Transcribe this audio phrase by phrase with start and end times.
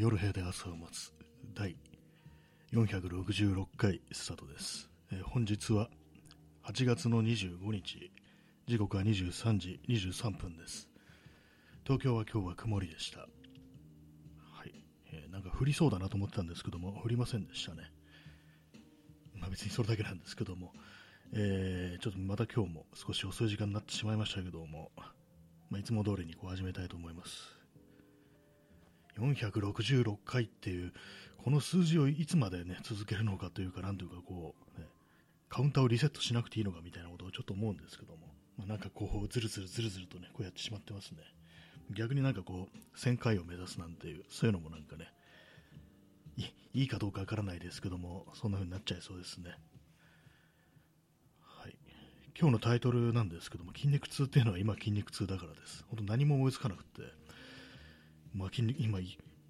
[0.00, 1.12] 夜部屋で朝を待つ
[1.56, 1.76] 第
[2.72, 5.88] 466回スタートです、えー本日は
[6.64, 8.12] 8月の25日
[8.68, 10.88] 時刻は23時23分です。
[11.82, 13.22] 東京は今日は曇りでした。
[13.22, 13.26] は
[14.66, 14.72] い、
[15.12, 17.90] えーなんか降りそうだなと思ってたんですけども降りませんでしたね。
[19.34, 20.74] まあ別にそれだけなんですけども、
[21.32, 24.92] えーちょっとまた今日も少し遅い時間になってしまいましたけども、
[25.70, 27.57] まあ、いつも通りにこう始めたいと思います。
[29.18, 30.92] 466回っていう
[31.36, 34.86] この数字をいつまで、ね、続けるのかというか、なんというかこう、ね、
[35.48, 41.18] カウンターをリセットしなくていいのかみたいなことをちょっと思うんですけども、まあ、なんかこう、ずるずるずるずるとね、こうやってしまってますね。
[41.90, 45.12] 逆になんかこう、1000回を目指すなんていう、そういうのもなんかね、
[46.74, 49.50] いいかどうかわからないですけども、そんな風になっちゃいそうですね。
[51.40, 51.76] はい。
[52.38, 55.84] 今日のタイトルなんですけども、筋肉痛っていうのは今筋肉痛だからです。
[55.88, 57.02] 本当何も思いつかなくて、
[58.34, 58.98] まあ、筋肉今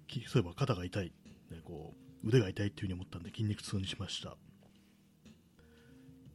[0.07, 1.11] きそういえば肩が痛い、
[1.51, 4.35] ね、こう腕が痛いっていう風に思ったんで筋肉痛にしました。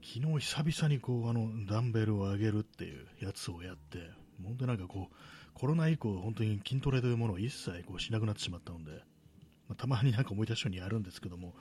[0.05, 4.11] 昨日久々にこうあのダンベルを上げるっていうやつをやって
[4.45, 5.15] 本当なんかこう
[5.55, 8.91] コロナ以降本当に筋トレというものを一切こうしなくなってしまったので、
[9.67, 11.55] まあ、たまになんか思い出したようにやるんですけども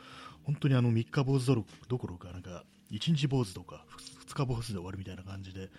[0.44, 3.86] 本当にあの3日坊主どころかなんか1日坊主とか
[4.28, 5.70] 2日坊主で終わるみたいな感じで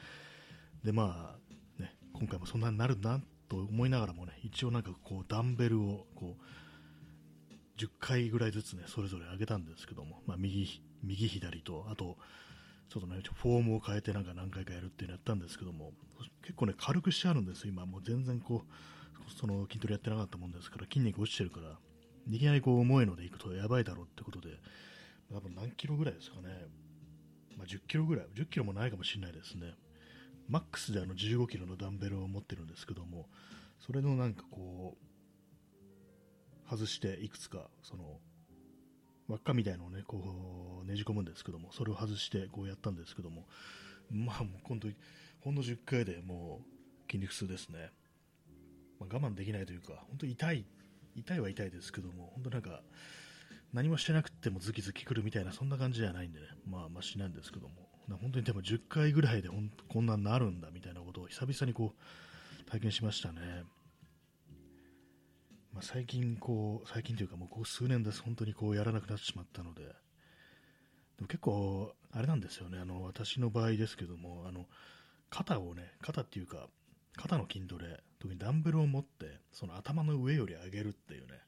[0.83, 1.37] でま
[1.79, 3.21] あね今回もそんなになるな
[3.55, 12.17] と思いながらもね一応なんかこうダンベルをこう10回ぐらいずつねそれぞれ上げたんですけども、まあ、右右左とあと
[12.89, 15.93] ちょっとねフォームを変えてなんか何回かやるっていうのやったんですけども
[16.43, 17.87] 結構ね軽くしてあるんですよ今。
[17.87, 21.79] もう全然こうその筋トレやってなかったもんですから筋肉落ちてるから
[22.31, 24.49] いきなりこう重いのでいくとやばいだろうってことで
[25.33, 26.67] 多分何キロぐらいですかね、
[27.57, 28.27] まあ、10キロぐらい。
[28.35, 29.75] 10キロもないかもしれないですね。
[30.49, 33.29] マックスであの15キロのダンベルを持ってるんですけども、
[33.81, 38.19] それのなんかこう、外していくつか、その、
[39.29, 43.47] 輪っかみたいのをね、こう、ねじ込むんですけども、それを外してこうやったんですけども、
[44.11, 44.89] まあもう今度、
[45.41, 46.61] ほんの10回でも
[47.09, 47.91] う筋肉痛ですね。
[49.01, 50.67] まあ、我慢できないというか、本当痛い、
[51.17, 52.83] 痛いは痛いですけども、本当なんか、
[53.73, 59.49] 何もしてなくてもズキズキくるみたいな、そんな感じじゃないんでね、まあ、ましなんですけども、本当にでも10回ぐらいで
[59.89, 63.65] こんなんなるんだみたいなことを久々にこう体験しましたね。
[65.73, 69.91] まあ、最近こう、最近というかもうここ数年です、本当にこうやらなくなってしまったので、で
[71.23, 74.67] も結構、あれなんですよね、あの私の場合ですけども、あの
[75.31, 76.69] 肩をね、肩っていうか、
[77.17, 81.41] 肩の筋トレ、特にダンベルを持って、その頭の上より上げるっていうね、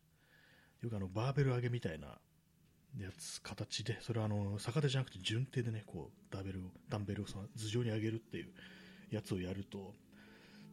[0.82, 2.18] よくあのバーベル上げみたいな
[2.98, 8.46] やつ、形で、それはあの逆手じゃなくて順手でね、こうダンベルをダンベルをその頭上に上げるっていう
[9.10, 9.94] やつをやると、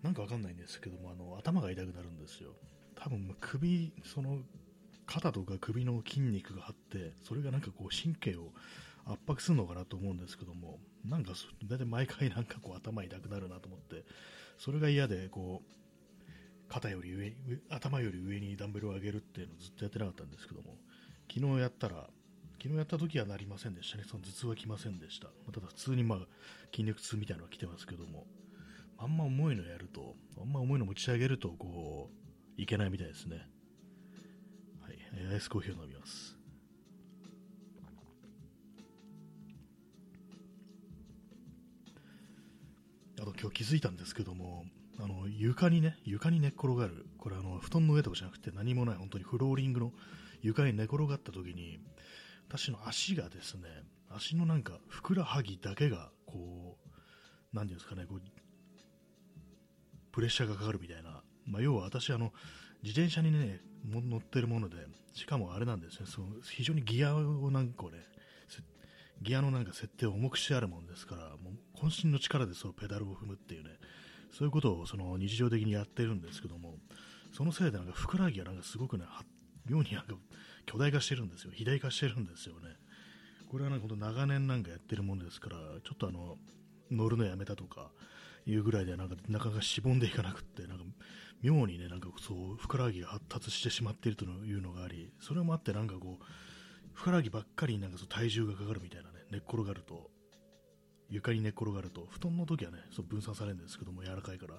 [0.02, 2.52] なんかわかんないんですけども、あの頭が痛くなるんですよ。
[2.96, 4.40] 多分首、その
[5.06, 8.52] 肩とか首の筋肉が張って、それがなんかこう神経を
[9.06, 11.34] 圧迫するのかなと思うんですけども、なんか
[11.66, 14.06] 大体毎回なんかこう頭痛くなるなと思って、
[14.58, 15.72] それが嫌で、こう、
[16.70, 17.36] 肩より上
[17.70, 20.78] 頭より上にダンベルを上げるっていうのをずっとやってなかったんですけども、
[21.32, 22.10] 昨日やったら、
[22.62, 24.04] 昨日やった時はなりませんでしたね。
[24.08, 25.28] その頭痛は来ませんでした。
[25.52, 26.20] ただ普通にまあ
[26.72, 28.26] 筋肉痛みたいなのが来てますけども、
[28.98, 32.10] あんま重いのやると、あんま重いの持ち上げると、こ
[32.58, 33.38] う、いけないみたいですね。
[34.82, 36.38] はい、えーアイスコーヒーを飲みます。
[43.20, 44.66] あと今日気づいたんですけども、
[45.00, 49.92] あの床にね、床に寝っ転がる、これあの布団の上とかじゃなくて何もない、本当にフローリングの
[50.42, 51.80] 床に寝転がった時に、
[52.48, 53.64] 私の足がですね、
[54.10, 56.78] 足のなんかふくらはぎだけが、こ
[57.54, 58.22] う、なんていうんですかね、こう、
[60.12, 62.32] プレッシャーがかかるみたいな、まあ、要は私あの、
[62.84, 64.78] 自転車にね、乗ってるもので、
[65.14, 67.98] しかもあれなんですね、その非常にギアをなんかこれ、
[68.48, 68.62] せ
[69.22, 73.72] ギアのなんか設定を重くしてあるもんですから、もう渾身の力でそのペダルを踏むっていうね、
[74.34, 76.80] そういうことをその日常的にやってるんですけども、
[77.32, 79.06] そのせいでなんかふくらはぎがなんかすごくね、
[79.70, 80.16] 妙になんか
[80.66, 82.70] 巨大化してるんですよ、肥大化してるんですよね。
[83.50, 86.38] これはなんか本当長年なんかやってるものですから、ちょっとあの、
[86.90, 87.92] 乗るのやめたとか
[88.46, 90.84] いうぐらいでなんかなかしぼんでいかなくって、なんか
[91.42, 96.26] 妙にね、なんかそう、ふくらはぎが発達してしまっているというのがあり、それもあってなんかこう、
[96.94, 100.10] ふくらはぎばっかりになんかそう体重がかかるみたいなね、寝っ転がると、
[101.10, 104.56] 床に寝転がると、布団の時はね、そう分散されるんですけども、柔らかいから、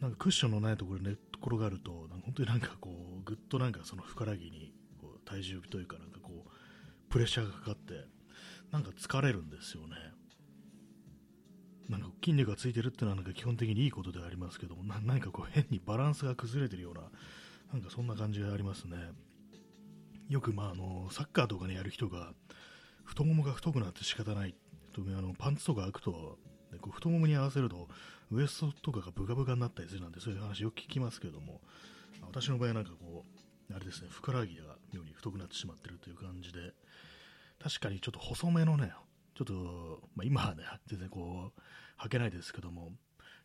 [0.00, 6.50] なんかクッションのないところに寝転がると、なんか本当になんかこう、ぐっとなんかそのふくらぎにこう体重というか、なんかこう、
[7.10, 7.94] プレッシャーがかかって、
[8.70, 9.96] なんか疲れるんですよね。
[11.88, 17.02] なんか筋肉がついてるっていうのはなんか基本的にいいことではありますけども、何かこう変にバランスが崩れてるような、
[17.72, 18.96] なんかそんな感じがありますね。
[20.28, 22.32] よく、まあ、あのサッカーとかねやる人が
[23.04, 24.54] 太ももが太くなって仕方ない
[24.92, 26.38] 特にあのパンツとか開くと、
[26.72, 27.88] ね、こう太ももに合わせると
[28.30, 31.60] ウエストとかがブカブカになったりするなんてそういう話よく聞きますけども
[32.22, 33.24] 私の場合なんかこ
[33.70, 36.72] うあれですねふくらはぎが妙に太くなってしまってるという感じで
[37.62, 38.92] 確かにちょっと細めのね
[39.34, 39.54] ちょっと、
[40.14, 42.90] まあ、今はね全然こう履けないですけども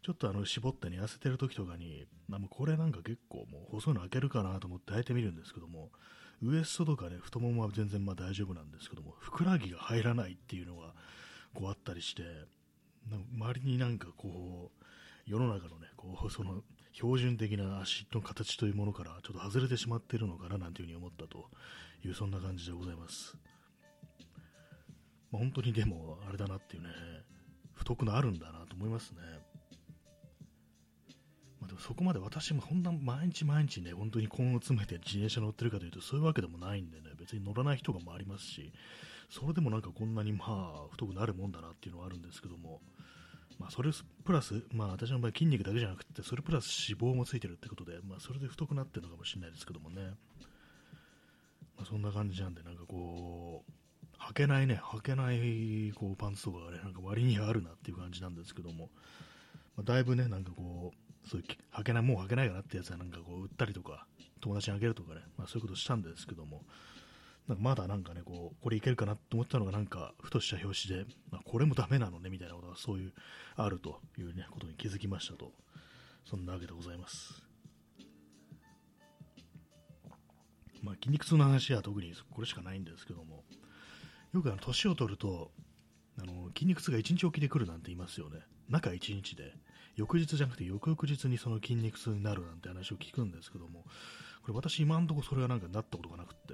[0.04, 5.92] ちょっとあの絞ったに痩せてる時とかに、まあ、もうこれなんか結構もう細いの開けるかなと思って履いてみるんですけども
[6.42, 10.94] ウエストとかね太ももは全然まあ大丈夫なんですけどもふくらはぎが入らないっていうのが
[11.54, 12.24] こうあったりして
[13.36, 14.84] 周りになんかこう
[15.26, 16.64] 世の中のねこう その
[16.94, 21.50] 標準的な足の形というものからちょっと外れてしまっているのかななんていうふうに思ったと
[22.04, 23.38] いうそんな感じでございます、
[25.32, 26.90] まあ、本当にでもあれだなっていうね
[27.78, 29.22] 太くなるんだなと思いますね。
[31.60, 38.74] まあ、でもそこまで私もほんな毎日毎日ね、本当に根を詰めて自転車乗ってるかというと、そういうわけでもないんでね、別に乗らない人がもありますし、
[39.30, 42.82] それでもなんかこんなにまあ太くなるもんだなっていうのはあるんですけども、
[43.60, 43.92] まあ、それ
[44.24, 50.02] プラス、まあ、私の場合筋肉だけじゃなくてそれプラス脂肪もついてるってことで、まあ、それで太くなってるのかもしれないですけどもね、
[51.76, 53.72] まあ、そんな感じなんでなんかこう
[54.24, 58.90] 履けないね履けないこうパンツとかがねなんか割にあるなっていう感じなんですけども、
[59.76, 61.48] まあ、だいぶねなんかこうそういう
[61.78, 64.08] 履けないもう履けないかなってやつはなんかこう売ったりとか
[64.42, 66.62] 友達にあげるとかね、まあ、そういうことしたんですけども、
[67.48, 73.14] なんかまだなんかね、こう、これいけるかなと思ったのが、なんか、ふとした表紙で、まあ、これもダメなのね、みたいなことが、そういう、
[73.56, 75.54] あるというね、ことに気づきましたと。
[76.26, 77.42] そんなわけでございます。
[80.84, 83.44] まあ、筋肉痛の話は特にこれしかないんですけども、
[84.34, 85.52] よくあの、年を取ると、
[86.20, 88.42] あの、筋肉痛が1日おきで来るなんて言いますよね。
[88.70, 89.54] 中1日で。
[89.96, 93.84] 翌日じゃなくて翌々日にその筋肉痛になるなんて話を聞くんですけども、
[94.44, 96.54] これ私今んとこそれがなんかなったことがなくて、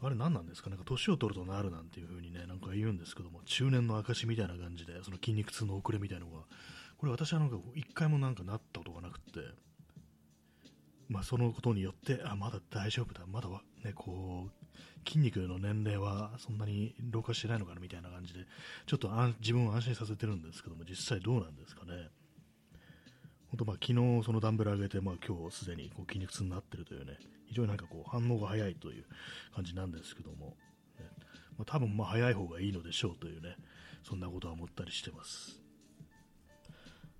[0.00, 0.70] あれ何なんですか？
[0.70, 6.42] なんか年を取るとなるなんていう風にね、なんか言うんですけども、中年の証みたいな感じで、その筋肉痛の遅れみたいなのが、
[6.98, 9.40] これ私はなんか一回もなんかなったことがなくて、
[11.08, 18.40] まあそのことによって、あ、まだ大丈夫だ、まだはね、こう、筋肉の年齢はそんなに老化してないのかなみたいな感じで、
[18.86, 19.10] ちょっと
[19.40, 22.08] 自分を安心させてるんですけども、実際どうなんですかね？
[23.50, 29.04] 本当まあ昨日そのダンベル上げて、まあ今日すでにこう筋肉痛になってるというね、非常になんかこう反応が早いという
[29.54, 30.56] 感じなんですけども、
[30.98, 31.06] ね
[31.56, 33.56] まあ、多分まあ早い方がいいのでしょうというね、
[34.02, 35.60] そんなことは思ったりしてます。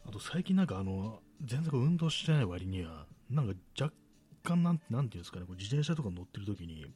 [0.07, 3.95] あと最近なんかあの、全然運動してない割には、なんか若
[4.43, 6.87] 干なん、なんていうんですかね、こう自転車とか乗ってる時に、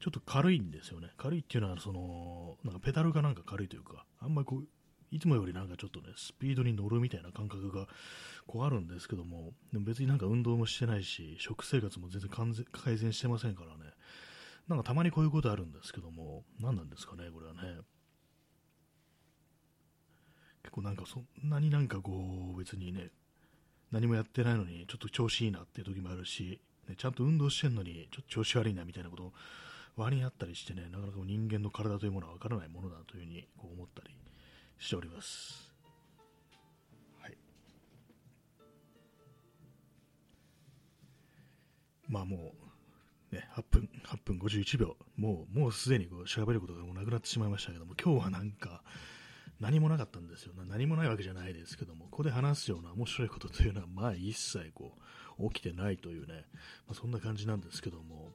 [0.00, 1.10] ちょっと軽いんですよね。
[1.16, 4.64] 軽いっていうのは、その、なんかペダルがなんか軽いというか、あんまりこう、
[5.10, 7.88] いつもよりなんかちょっとね、スピードに乗るみたいな感覚が
[8.46, 12.30] こうあるんですけども、でも別になんか運動もしてないし、食生活も全然
[12.72, 13.92] 改善してませんからね、
[14.68, 17.80] なんかたまにこういうことあるんですけども、何なんですかね、これはね。
[20.62, 23.10] 結構なんかそんなになんかこう、別にね、
[23.90, 29.32] 何もやってないのにちょっと調子いいなっていう時もあるし、ね、ちゃんと運動してんのにちょっと調子悪いなみたいなこと
[29.96, 34.14] 割にあったりしてね、なかなか人間の体というものは分からないものだというふうにこう思ったり
[34.80, 35.72] しております。
[37.20, 37.36] はい。
[42.08, 42.54] まあも
[43.30, 48.82] う、ね、8分、8分51秒、もう、もうすでにこう喋ることがもうなくなってしまいましたけども、今日はなんか、
[49.60, 50.54] 何もなかったんですよ。
[50.56, 54.96] 何もないわけじゃないですけども、ここで話すような面白いことというのは、まあ一切こ
[55.38, 56.46] う、起きてないというね、
[56.86, 58.32] まあ、そんな感じなんですけども、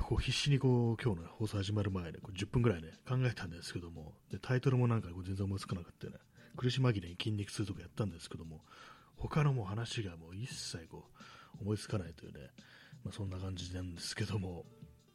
[0.00, 6.14] こう必死にこう今日の、放送始まる前で、こう10分ぐらいね、考えたんですけども、でタイトルもなんかこう全然思いつかなくてね、
[6.56, 8.62] 苦し紛れに筋肉痛とかやったんですけども、
[9.16, 11.04] 他のもう話がもう一切こ
[11.60, 12.50] う思いつかないというね、
[13.04, 14.64] まあ、そんな感じなんですけども、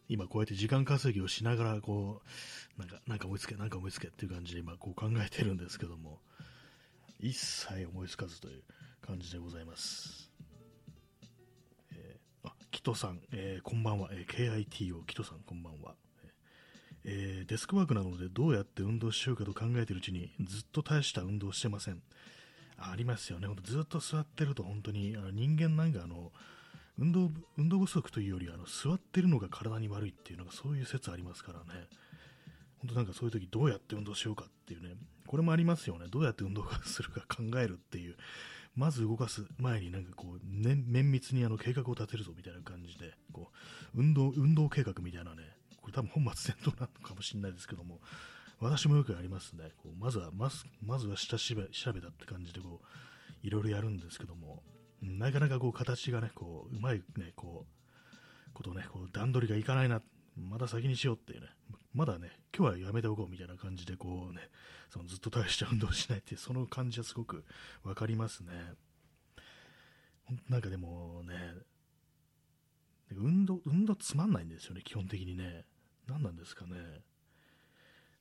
[0.09, 2.21] 今こうやって時間稼ぎをしながらこ
[2.77, 6.21] う、なんか、なんか思いつけ、なんか思いつけっていう感じで今こう考えてるんですけども、
[7.19, 8.63] 一切思いつかずという
[9.01, 10.16] 感じでございます。
[12.87, 15.95] トさん、えー、こんばんは、えー、KITO キトさん、こんばんは、
[17.03, 22.01] えー、デスクワークなのでどうやって運動しようかと考えているうちにずっと大した運動してません。
[22.77, 26.31] ありますよね、ずっと座ってると本当にあの人間なんかあの
[26.97, 31.87] 運動運動不足というよりあの座ってるのが体に悪いっていうのがそういう説ありますからね。
[32.79, 36.05] 本当なんかそういう時どうやって運動しようかっていうね、これもありますよね。
[36.09, 38.15] どうやって運動するか考えるっていう、
[38.77, 43.49] まず動かす前になんかこう、ね、綿密にあの計画を立てるぞみたいな感じで、こ
[43.95, 45.41] う、運動、運動計画みたいなね、
[45.81, 47.99] これ多分本末転倒なのかもしれないですけども、
[48.59, 49.71] 私もよくやりますね。
[49.77, 54.61] こうまずは、まず、まずは下調べ調べたって感じでこう、いろいろやるんですけども、
[55.01, 60.03] なかなかこう形がね、こう、うまいね、こう、ことね、こう段取りがいかないな、
[60.35, 61.47] まだ先にしようっていうね、
[61.97, 64.51] まだね、今日はやめておこうみたいな感じで、こうね、
[64.91, 67.43] そのずっと大した運動しないっていう、その感じはすごく
[67.83, 68.51] わかりますね。
[70.47, 71.55] なんかでもね、
[73.11, 75.65] 運動、運動つまんないんですよね、基本的にね。
[76.07, 76.75] 何なんですかね。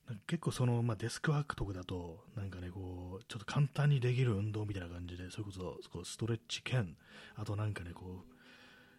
[0.07, 6.97] なんか結構その、まあ、デスクワークとかだと、なんかね、こう、ちょっと簡単にできる運動みたいな感じで、それこそ、こうストレッチ兼、
[7.35, 8.36] あとなんかね、こう、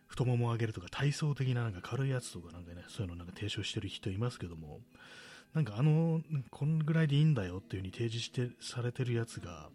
[0.08, 4.80] 太ももを上げるとか、体操的ななんか軽いやつとかなんかね、そういうのなんか提唱してる人いますけども、
[5.54, 9.70] なんかあの、こんぐらいでいいんだよっていう風に提示してされてるやつが、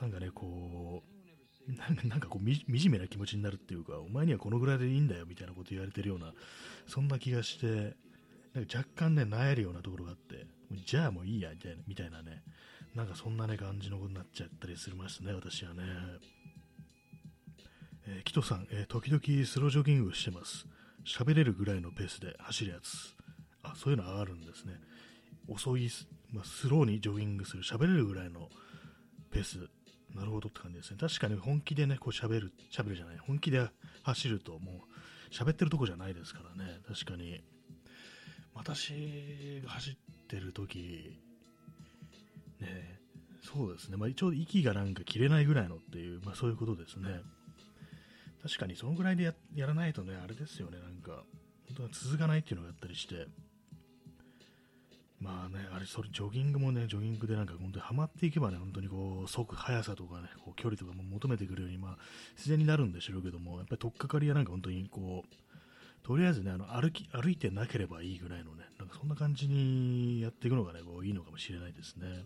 [0.00, 6.32] なんかね、こう、なんかこう惨めな気持ちになるっていうか、お前にはこのぐらいでいいんだよみたいなこと言われてるような、
[6.86, 7.96] そんな気がして、
[8.54, 10.46] なんか若干ね、なえるようなところがあって、
[10.86, 12.42] じゃあもういいやみたいなみたいなね、
[12.94, 15.82] なんかそんなね、感じのことになっちゃったりするますね、私はね。
[18.10, 20.66] えー、キトさん、えー、時々スロージョギングしてます。
[21.04, 23.14] 喋れるぐらいのペースで走るやつ。
[23.62, 24.72] あ、そういうのあるんですね。
[25.46, 25.90] 遅い、
[26.32, 28.48] まあ、スローにジョギングする、喋れるぐらいの
[29.30, 29.58] ペース。
[30.14, 30.96] なるほどって感じですね。
[30.98, 33.68] 確かに本気でね、こう喋る、喋るじゃない、本気で
[34.04, 34.84] 走るとも
[35.30, 36.80] う喋ってるとこじゃないですからね。
[36.88, 37.42] 確かに。
[38.54, 39.96] 私が走っ
[40.26, 41.20] てる時
[42.60, 43.00] ね、
[43.42, 43.98] そうですね。
[43.98, 47.20] まあ一応息がなんか切れないぐらいのっていう、まあそういうことですね。
[48.48, 51.22] 確かにそのぐらいでややらないとね、あれですよね、なんか、
[51.66, 53.26] 本当は続かないっていうのがあったりして、
[55.20, 61.98] まあね、あれ、それ、ジョギングもね、ジョギングでなんか本当にはまっていけばね、本当にこう、速、速さとかね、こう距離とかも求めてくるように、まあ、
[62.36, 72.24] 自然になるんでしょうけども、やっぱり取っかかりはなんか本当にこう、とりあえずね、あの歩き、歩いてなければいいぐらいのね、なんかそんな感じにやっていくのがね、こういいのかもしれないですね。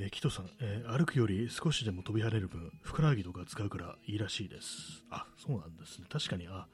[0.00, 5.04] えー、キトさん、えー、歩くより少しでも飛び跳ねる分、ふくらはぎとか使うからいいらしいです。
[5.10, 6.06] あ、そうなんですね。
[6.08, 6.66] 確かに、あ、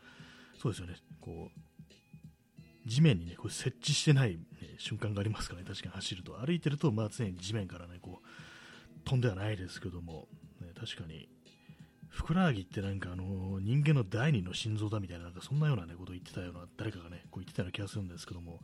[0.61, 0.97] そうですよね。
[1.23, 4.38] こう、地面にね、こう設置してない、ね、
[4.76, 6.35] 瞬間がありますからね、確かに走ると。
[6.35, 10.28] 歩いてると、まあ常に地面からね、こう、飛んではないですけども、
[10.61, 11.28] ね、確かに、
[12.14, 18.61] ふくらはぎってなんかあの人間の第二の心臓だみたいななんかそんなような、ね、ことを言ってたような誰かがねこう言ってたような気がするんですけども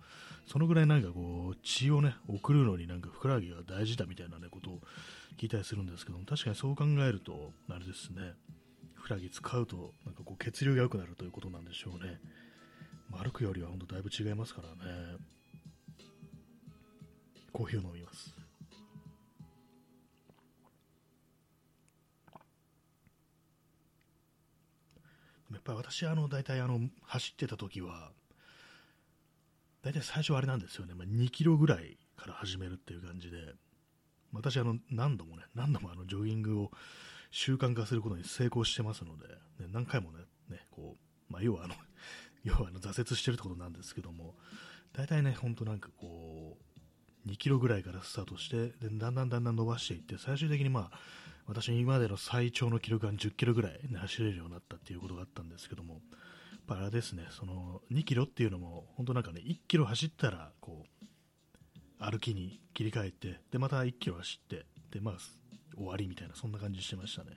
[0.46, 4.78] そのぐらいなんかこう血をね送るのになんかふくらはぎが大事だみたいな、ね、ことを
[5.36, 8.34] 聞いたりするんですけども確かにそう考えるとあれですね
[8.94, 12.20] ふくらはぎ使うとなんかこう血流が良くなるということなんでしょうね、
[13.12, 15.16] 歩くよりは本当だいぶ違いますからね。
[17.52, 18.39] コーヒーを飲みます。
[25.52, 28.12] やっぱり私、あの、大体あの、走ってた時は、
[29.82, 33.38] 大体最初はあれなんですよね、まあ、2キロぐらいから始めるっていう感じで、
[34.32, 36.70] 私、あの、何度もね、何度もあの、ジョギングを
[37.30, 39.34] 習慣化することに成功してますので、ね、
[39.72, 41.74] 何回もね、ね、こう、まあ、要はあの、
[42.44, 44.36] 要はあの、挫折してるってことなんですけども、
[44.92, 46.58] 大体ね、ほんとなんかこ
[47.26, 50.98] う、2キロぐらいからスタートして、でだんだんだんだん伸ばしていって、最終的にまあ、
[51.50, 56.00] 私今までの最長の記録が10キロぐらい、ね、走れるようになったっていうことがあったんですけども、やっ
[56.68, 61.04] ぱあれですね、その2キロっていうのも、本当なんかね、1キロ走ったら、こう、
[61.98, 65.14] 歩きに切り替えて、で、また1キロ走って、で、まあ、
[65.74, 67.32] 終わりみたいな、そんな感じしてましたね。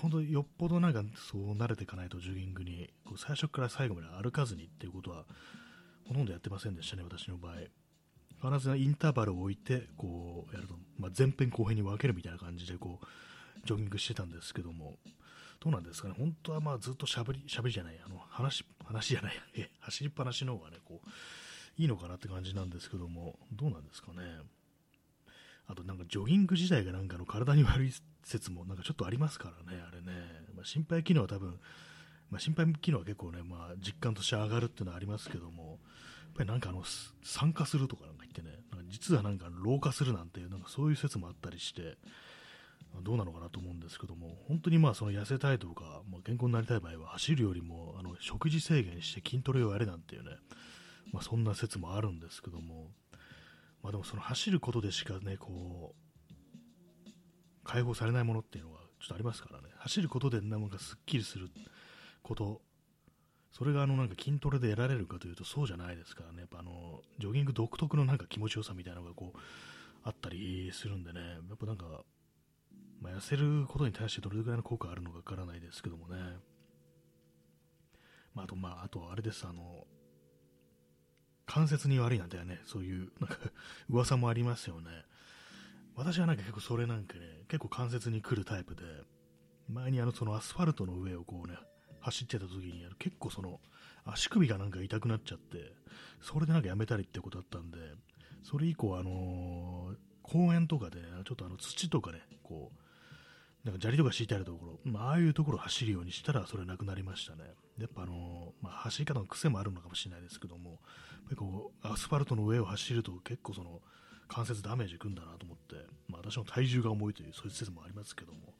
[0.00, 5.26] 本当よっぽどなんかそう慣れていかないとジョギングにこう最初から最後まで歩かずにっていうことは
[6.08, 7.52] ほとんどやってませんでしたね、私の場合。
[8.42, 14.94] 必ずインターバルを置いてこうやると、まあ、前編後編に分けるみたいな感じでこうジョギングしてたんですけども
[15.60, 16.14] どうなんですかね？
[16.18, 19.32] 本当はまあずっとしゃべりしゃべりじゃないあの話話じゃない
[19.80, 21.08] 走りっぱなしの方がねこう
[21.80, 24.20] いいのかなって感じなんですけどもどうなんですかね？
[25.66, 27.92] あとなんかジョギング自体がなんかの体に悪い
[28.24, 30.12] 説もなんかちょっとありますからねあれね、
[30.54, 31.58] まあ、心肺機能は多分
[32.30, 35.78] まあ、心肺機能は結構ね、まあ、実感として上がるっていうのはありますけども、
[36.34, 36.82] ぱりなんかあの
[37.22, 41.96] 酸化するとかなんか言ってね、なんか実はなんか老化するなんていう、なんかそういう説もあったりして、
[43.02, 50.30] どうなのかなと思うんですけども、本当にまあその痩せたいとか、まあ、健康になりたい場合は走るよりもあの食事制限して筋トレをやれなんていうね、
[51.12, 52.90] まあ、そんな説もあるんですけども、
[53.82, 57.10] まあ、でもその走ることでしかね、こう、
[57.64, 61.48] 解放されないものっていうのがちょっとありますからね、走ることでなんかすっきりする
[62.22, 62.60] こと
[63.56, 69.38] それがあのなんか筋トレで得られるかというとそうじゃないですからね、やっぱあのジョギング独特のなんか気持ちよさみたいなのがこう
[70.02, 72.02] あったりするんでね、やっぱなんか、
[73.00, 76.16] まあ、痩せることに対してどれぐらいの効果あるのかわからないですけどもね、
[78.34, 79.86] まあ、あと、まあ、あとあれです、あの、
[81.46, 83.36] 関節に悪いなんてね、そういうなんか
[83.88, 84.90] 噂もありますよね。
[85.94, 88.82] 私はなんか結構それなんかね、結構関節に来るタイプで、
[89.68, 91.56] 前にあのそのアスファルトの上をこうね、
[92.04, 93.60] 走ってた時に結構その
[94.04, 95.72] 足首がなんか痛くなっちゃって、
[96.20, 97.78] それでなんかやめたりってことだったんで、
[98.42, 107.44] それ以降あの、公園とかで、ちょっとあの土とかね、こう、なんか砂利とか敷いてあるところ、まあ、あいうところを走るようにしたらそれなくなりましたね。
[107.78, 110.80] やっぱあの、まあ、走り方の癖もあるのかもしれないですけども、
[111.36, 113.80] こう、アスファルトの上を走ると結構その、
[114.28, 115.76] 関節ダメージくんだなと思って、
[116.08, 118.54] まあ、私の体重が重いというそういう説もありますけども、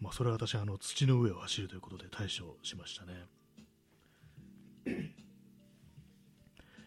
[0.00, 3.12] まあ、それは私あの土の上を走るということで対処しましたね。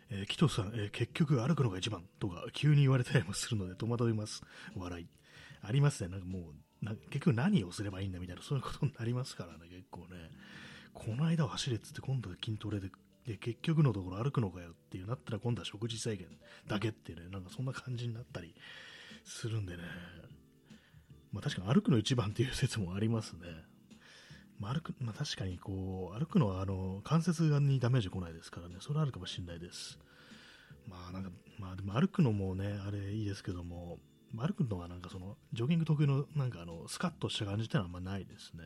[0.09, 4.43] えー、キトさん、えー、結局歩くのが一番とか急に言われたりもするので戸惑います。
[4.75, 5.07] 笑い。
[5.61, 6.09] ありますね。
[6.09, 6.39] なんかも
[6.81, 10.29] う、な結局何をすればいいんだみたいな、そういうことになりますからね、結構ね。
[10.93, 12.91] この間は走れっつって今度は筋トレで
[13.25, 16.27] で結局のところ歩くのかよっていうなったら今度は食事制限
[16.67, 18.53] だけってね、なんかそんな感じになったり
[19.23, 19.83] するんでね、
[21.33, 23.39] まあ確かに歩くの一番っていう説もありますね。
[24.59, 29.99] まあ、歩く、まあ、確かにこう、歩くのはあの関節にダメージ来ないですからね、それはあるかもしれないです。
[30.87, 33.97] まあなんか、まあでも歩くのもね、あれいいですけども、
[34.35, 38.63] 歩くのはなんかその、ジョギング特有のなんかあの、スカッとした感じってのはあんまないですね。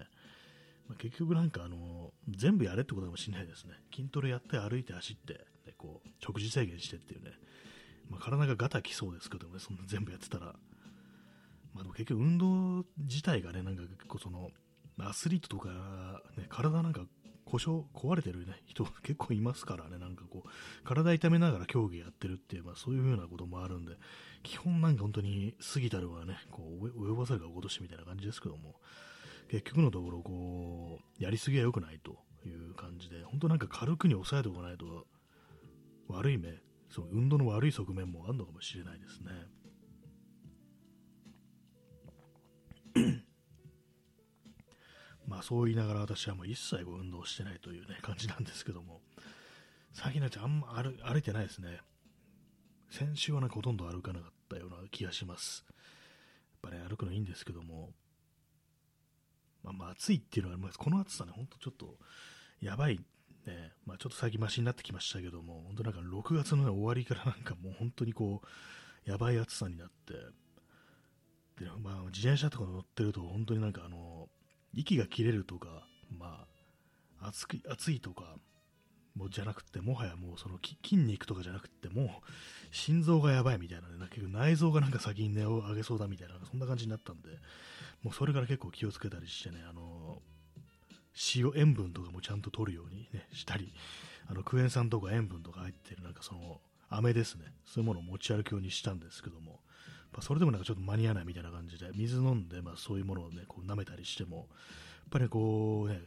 [0.87, 3.73] まあ、結局なんかあの、全部やれってことかもしれないですね。
[3.93, 5.33] 筋トレやって歩いて走って、
[5.65, 7.31] でこう、食事制限してっていうね。
[8.09, 10.55] まあ、体がガタきそうですけどね、そんな全部やってたら。
[11.77, 14.49] まあでも結局運動自体がね、なんか結構その、
[14.99, 15.69] アスリートとか、
[16.35, 17.01] ね、体なんか
[17.45, 23.93] 故障、壊れてる、ね、人結構いますからね、なんかこう、体痛めながら競技やってるっていう、まあ、そういう風なこともあるんで、
[24.41, 28.81] 基本なんか本当に過ぎたるはね、こう及ばされるがおとしみたいな感じですけども、
[29.49, 35.05] 結局のところ、こう、やりすぎは良くないという感じで、本当なんか軽くに抑えておかないと、
[36.09, 36.55] 悪い目、
[36.89, 39.31] その運動の悪い側面もあるのかもしれないですね。
[45.27, 49.01] まあそう言いながら私はもう一切運動してないというね感じなんですけども、
[49.93, 51.81] 最近なんてあんま歩歩いてないですね。
[52.89, 55.65] 先週はなんかほとんど歩かなかったような気がします。
[56.63, 57.91] やっぱね、歩くのいいんですけども、
[59.63, 61.97] まあ、まあ暑いっていうのはあり、まあ、この暑さね、ほんとちょっと
[62.61, 62.99] やばい
[63.45, 70.13] ね、まあ、ちょっと最近マシになってきましたけども、本当なんか6月の、終わりからなんかもう本当にこう、やばい暑さになって、
[71.59, 74.29] で、まあ、自転車とか乗ってると本当になんかあの、
[74.73, 76.45] 息が切れるとか、ま
[77.21, 78.35] あ、暑く暑いとか、
[79.15, 82.07] もうじゃなくて、もはやもうその筋肉とかじゃなくて、もう
[82.69, 87.29] 心臓がやばいみたいなね、結局内臓がなんか先に値を上げそうだみたいな、そんな感じになったんで、
[88.03, 90.21] もうそれから結構気をつけたりしてね、あの
[91.35, 93.73] 塩、塩分とかもちゃんと取るように、ね、したり、
[94.29, 99.59] あのクエン酸とか塩分とか入ってる、なんかその、飴ですね、そういうものを持ち歩くようにしたんですけども、
[100.13, 104.45] まあ、それでもなんかちょっと間に合わないみたいな感じで、水飲んで、まあ、そういうものをね、こう舐めたりしても、やっ
[105.11, 106.01] ぱりこうね、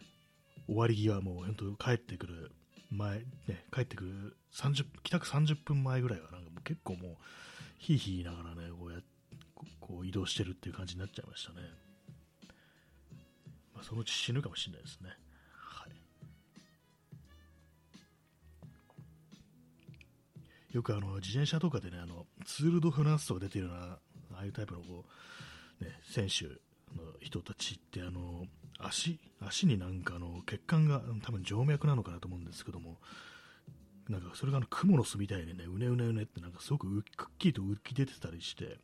[0.67, 2.53] 終わり際もう本当帰ってくる
[2.91, 7.17] 前、ね、帰ってくる30、帰宅30分前ぐらいはなんかもう結構もう、
[7.79, 8.99] ひいひいながらね、こうや
[9.81, 11.61] こう移動してるっていう感じになっちゃいましたね。
[13.75, 15.11] まあ、そのうち死ぬかもしれないですね。
[20.73, 23.99] よくあの自転車とかでね、あのツール・ド・フランスとか出てるような、あ
[24.41, 25.05] あいうタイプのこ
[25.81, 26.53] う、ね、選手の
[27.21, 28.45] 人たちってあの
[28.79, 32.99] 足足になんかあの血管が多分静脈なのかなと思うんですけども
[34.09, 38.79] なんかそれがあの蜘蛛の巣みたいにねうねうねうねってなんかすごくくっきりと浮き出てたりして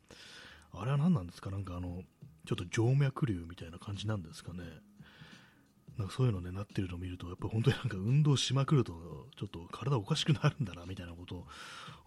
[0.73, 1.49] あれは何なんですか？
[1.49, 2.01] なんかあの
[2.45, 4.59] ちょっと静脈瘤みたいな感じなんですかね？
[5.97, 8.93] なんかそういうのねなってるのを見るとやっぱ本当になんか運動しまくると
[9.37, 11.47] ちょっと体おかしくなるんだなみたいなことを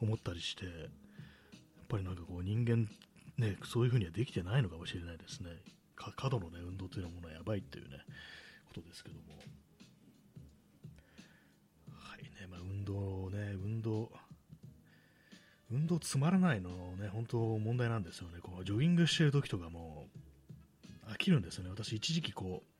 [0.00, 0.72] 思ったりしてやっ
[1.88, 2.88] ぱりなんかこう人間
[3.36, 5.50] ねそういう風にはできてないのかもしれないですね。
[5.96, 7.98] 過度の、ね、運動というものはやばいっていうね
[8.68, 9.22] ことですけども。
[11.92, 14.10] はいねまあ、運動ね運動
[15.70, 18.38] 運動つまらないのね本当問題なんですよね。
[18.40, 20.06] こうジョギングしてる時とかも
[21.10, 21.70] 飽きるんですよね。
[21.70, 22.79] 私一時期こう、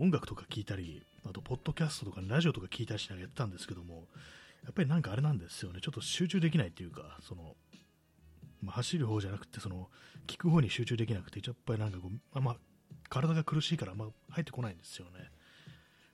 [0.00, 4.06] 音楽とか聴いたりあとポッドキャストとかラジオとか聞いたりしながらやってたんですけども
[4.64, 5.80] やっぱりなんかあれなんですよね。
[5.80, 7.54] ちょっと集中できないっていうかその
[8.62, 9.88] まあ、走る方じゃなくてその
[10.26, 12.56] 聞く方に集中できなくてやっぱりなんかこう、あま、
[13.08, 15.30] 体が苦しいからあんま入ってこないんですよね、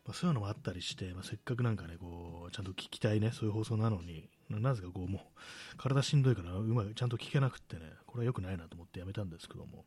[0.04, 9.84] まあ、そういうのもあったりして、まあ、せっかくなんかねこうちゃんと聞きたいねそういう放送なのになぜかこうもう体しんどいからうまくちゃんと聞けなくってねこれは良くないなと思ってやめたんですけども。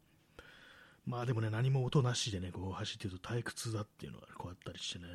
[1.08, 5.06] まあでもね何も音なしでねこう走ってると退屈だっていうのがこうあったりしてね、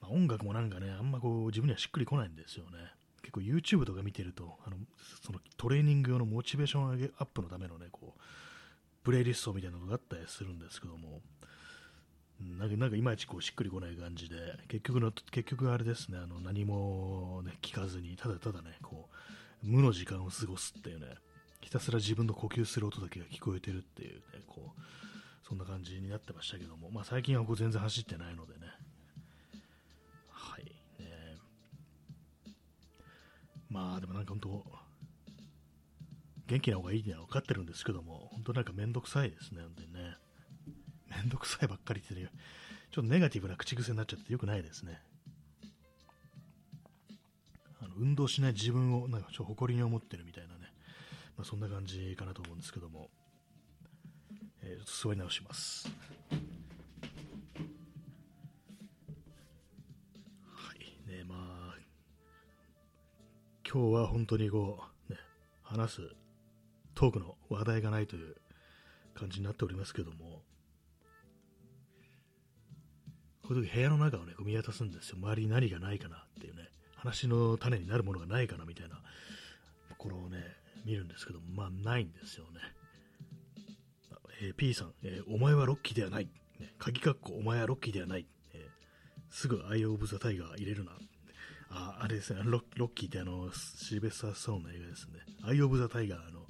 [0.00, 2.78] まあ、音楽もなんかねあんまこう自分にはしっくりこないんですよね。
[3.26, 4.76] 結構 YouTube とか見てると、あの
[5.20, 8.20] そのトレーニング用のモチベーション上げアップのためのね、こう、
[9.02, 11.20] プレイリストみたいなのがあったりするんですけども、
[12.38, 14.36] なんかなんかいまいちこうしっくりこない感じで、
[14.68, 19.08] 結局の、結局あれですね、あの何も、ね、聞かずに、ただただね、こ
[19.64, 21.06] う、無の時間を過ごすっていうね、
[21.66, 24.80] ひたすら自分の呼吸する音だけが聞こえてるっていうね、こう、
[25.42, 28.60] そんな感じになってましたけども、まあ最近はこう全然走ってないのでね、
[30.30, 30.70] はい、ね、
[33.68, 34.64] まあでもなんか本当、
[36.46, 40.16] 元気な方がいいのは分かってるんですけども、本当なんかめんどくさいですね、本当にね。
[41.10, 42.30] めんどくさいばっかりってね、
[42.92, 45.02] ちょっとネガティブな口癖になっちゃってよくないですね。
[47.80, 50.55] あの運動しない自分をなんかちょっと誇りに思ってるみたいな、
[51.36, 53.10] まあ、そんな感じかなと思うんですけども、
[54.62, 55.88] えー、ちょっと座り直します。
[60.50, 61.10] はい。
[61.10, 61.74] ね、まあ、
[63.70, 65.18] 今日は本当にこう、ね、
[65.62, 66.00] 話す
[66.94, 68.36] トークの話題がないという
[69.14, 70.42] 感じになっておりますけども、
[73.42, 75.16] こういう時部屋の中をね、見渡すんですよ。
[75.20, 79.00] 周りに何がないかなっていうね、話の種になるものがないかなみたいな。
[79.96, 80.38] ところをね、
[80.86, 82.60] 見るんですけど、まあないんですよね。
[84.40, 86.28] えー、P さん、えー、お前はロッキーではない。
[86.60, 88.26] ね、鍵括弧、お前はロッキーではない。
[88.54, 90.92] えー、すぐアイ・オブ・ザ・タイガー入れるな。
[91.70, 95.18] あ、あれですね、ロロッキーってあの、シルベスター・スタローンの映画ですね。
[95.42, 96.46] アイ・オブ・ザ・タイガーの、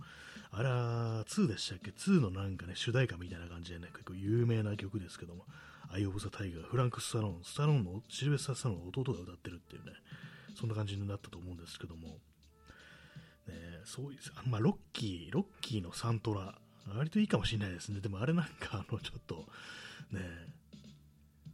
[0.51, 5.47] あら、2でしたっけ ?2 のなんかね、主題歌みたいな感じでね、結構有名な曲ですけども、
[5.89, 9.93] アイ・オブ・ザ・タイガー、フランク・スタローン、スタローンの、シルベスター・スタローンの弟が歌ってるっていうね、
[10.55, 12.19] そんな感じになったと思うんですけども、
[13.49, 13.55] ね、
[13.85, 16.59] そういう、まあ、ロッキー、ロッキーのサントラ、
[16.95, 18.01] 割といいかもしれないですね。
[18.01, 19.47] でもあれなんか、あの、ちょっと、
[20.13, 20.21] ね、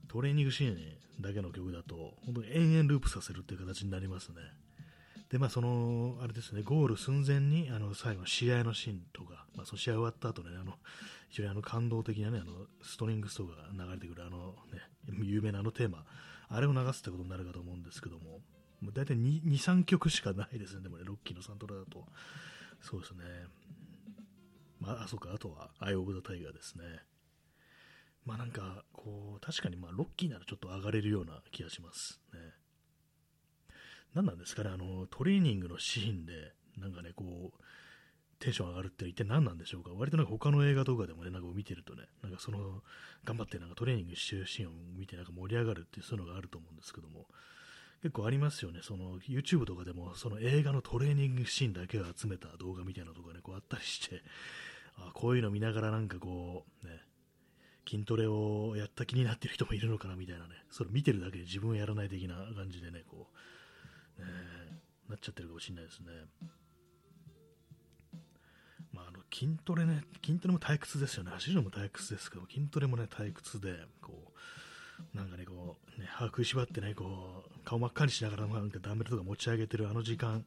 [0.08, 4.36] トレーニングシーンだけの曲だと、本当に延々ループさせるっていう形になりますね。
[5.30, 10.74] で、まあ、その、あれですね、ゴール寸前に、あの、最後試合のシーンとか、まあ、その試合終わった後ね、あの、
[11.32, 14.80] 非常にあの感動的なね、あのストリングストが流れてくるあのね、
[15.22, 16.04] 有名なあのテーマ、
[16.50, 18.40] あれを流すってことになるかと思うんですけども、
[18.82, 22.04] もう大体2、3曲しかないですね、でもね、ロッキーのサントラだと。
[22.80, 23.24] そうですね。
[24.80, 26.84] まあ、あ、そうか、あとは、アイ・オブ・ザ・タイガーですね。
[28.26, 32.40] まあなんか、こう、確かにまあ、ロッキーならちょっと上がれるような気がしますね。
[34.14, 37.62] 何なんですかね、あの、トレーニングのシーンで、なんかね、こう、
[38.40, 42.82] テンション上がるって一体何なんでしょうか割となんか他の映画とかでもね、なんか見てるとね、なんかその、
[43.24, 47.28] 頑張ってなんかトレーニングしてるシーンを見てなんか盛り上がるっていうそういうのがあると思うんですけども、
[48.02, 48.80] 結構ありますよね。
[48.82, 54.22] その YouTube とかでもその映画のトレーニングシーンだけを集めた動画みたいなのとかね、こうあったりして、
[54.96, 57.00] あこういうの見ながらなんかこう、ね、
[57.88, 63.28] 筋トレをやった気になってる人もいるのかなみたいなね、それ見てるだけで自分はやらない的な感じでね、こ
[64.18, 64.26] う、ね、
[65.08, 66.06] なっちゃってるかもしれないですね。
[68.92, 71.30] まあ、あの筋トレね、筋トレも退屈ですよね。
[71.30, 74.38] 走るのも退屈ですけど、筋トレもね、退屈で、こう、
[75.14, 80.44] なんかね、こう、ね、歯食いしばってね、こう、顔真っ赤にしながら、なんかダンベルとか持ち上げてるあの時間、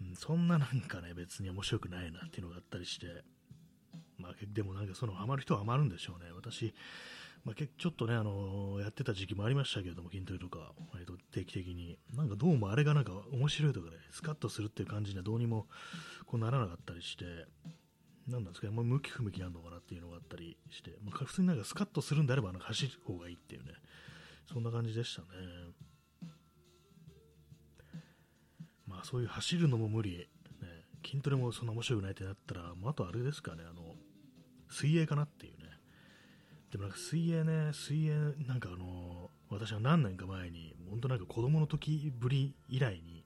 [0.00, 3.06] うん、そんななんかね、別に面白くないなっていうのがあったりして、
[4.18, 6.30] まあ、でもなんかその、ハマる人はハマるんでしょうね。
[6.34, 6.74] 私、
[7.44, 11.98] まあ、ちょっとね、あのー、やってた時期もありましたけれども、筋トレとか、割と定期的に。
[12.14, 15.66] なんかどうもあれがなんか面白いとかね、スカッとするっていう感じにはどうにも
[16.26, 17.24] こうならなかったりして、
[18.28, 23.72] なんですか、まあ、向き不向きなのかなっていうのがあったりして、まあ、普通になんかスカッとするんであればなんか走る方がいいっていうね、
[24.52, 25.28] そんな感じでしたね。
[28.86, 30.26] まあそういう走るのも無理、ね、
[31.04, 33.94] 筋トレもそんな面白くないってなったら、まあ、あとあれですかね、あの、
[34.70, 35.68] 水泳かなっていうね。
[36.70, 38.14] でもなんか水泳ね、水泳、
[38.46, 43.24] なんかあの、私は何年か前に、本当なんか子供の時ぶり以来に、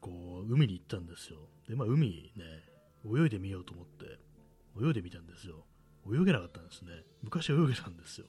[0.00, 1.38] こう、海に行ったんですよ。
[1.68, 2.44] で、まあ海ね、
[3.04, 4.18] 泳いでみようと思って、
[4.82, 5.64] 泳いでみたんですよ。
[6.06, 6.90] 泳げなかったんですね。
[7.22, 8.26] 昔は泳げたんですよ。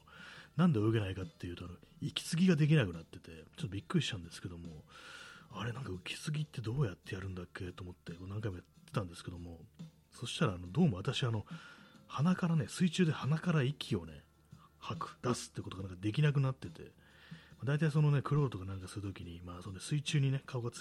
[0.55, 1.65] なんで泳げないかっていうと、
[2.01, 4.85] 息継ぎができなくなってて、ちょっとびっくりしたんですけども、
[5.51, 7.71] あれなんか息継ぎってどうやってやるんだっけ？
[7.71, 9.59] と思って何回もやってたんですけども、
[10.11, 11.45] そしたらあのどうも私あの、
[12.07, 14.23] 鼻からね、水中で鼻から息をね、
[14.79, 16.83] 吐く、出すってことがなんかできなくなってて、
[17.57, 20.71] まあ大体そのね、クロールとかなんかするときに、まあその水中にね、顔が、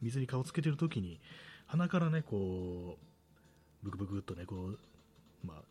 [0.00, 1.20] 水に顔つけてるときに、
[1.66, 3.04] 鼻からね、こう、
[3.82, 4.78] ブクブクっとね、こう、
[5.46, 5.62] まあ、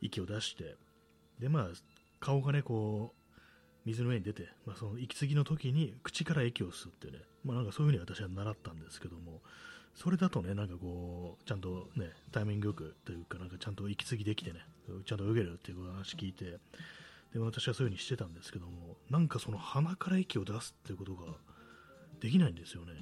[0.00, 0.76] 息を出して、
[1.38, 1.66] で、まあ、
[2.18, 3.20] 顔がね、こう、
[3.84, 9.40] 水の上に出て、まあ、その息継ぎの時に口から息を吸ってね、まあ、なんかそういうふうに私は習ったんですけども、
[9.94, 14.60] それだとね、なんかこう、ちゃんとね、タイミングよくというか、なんかちゃんと息継ぎできてね、
[15.04, 16.58] ちゃんと泳げるっていう話聞いて、
[17.32, 21.34] で、私はそういう風にしてたんですけども、なんかその鼻から息を出すっていうことが
[22.20, 22.92] できないんですよね。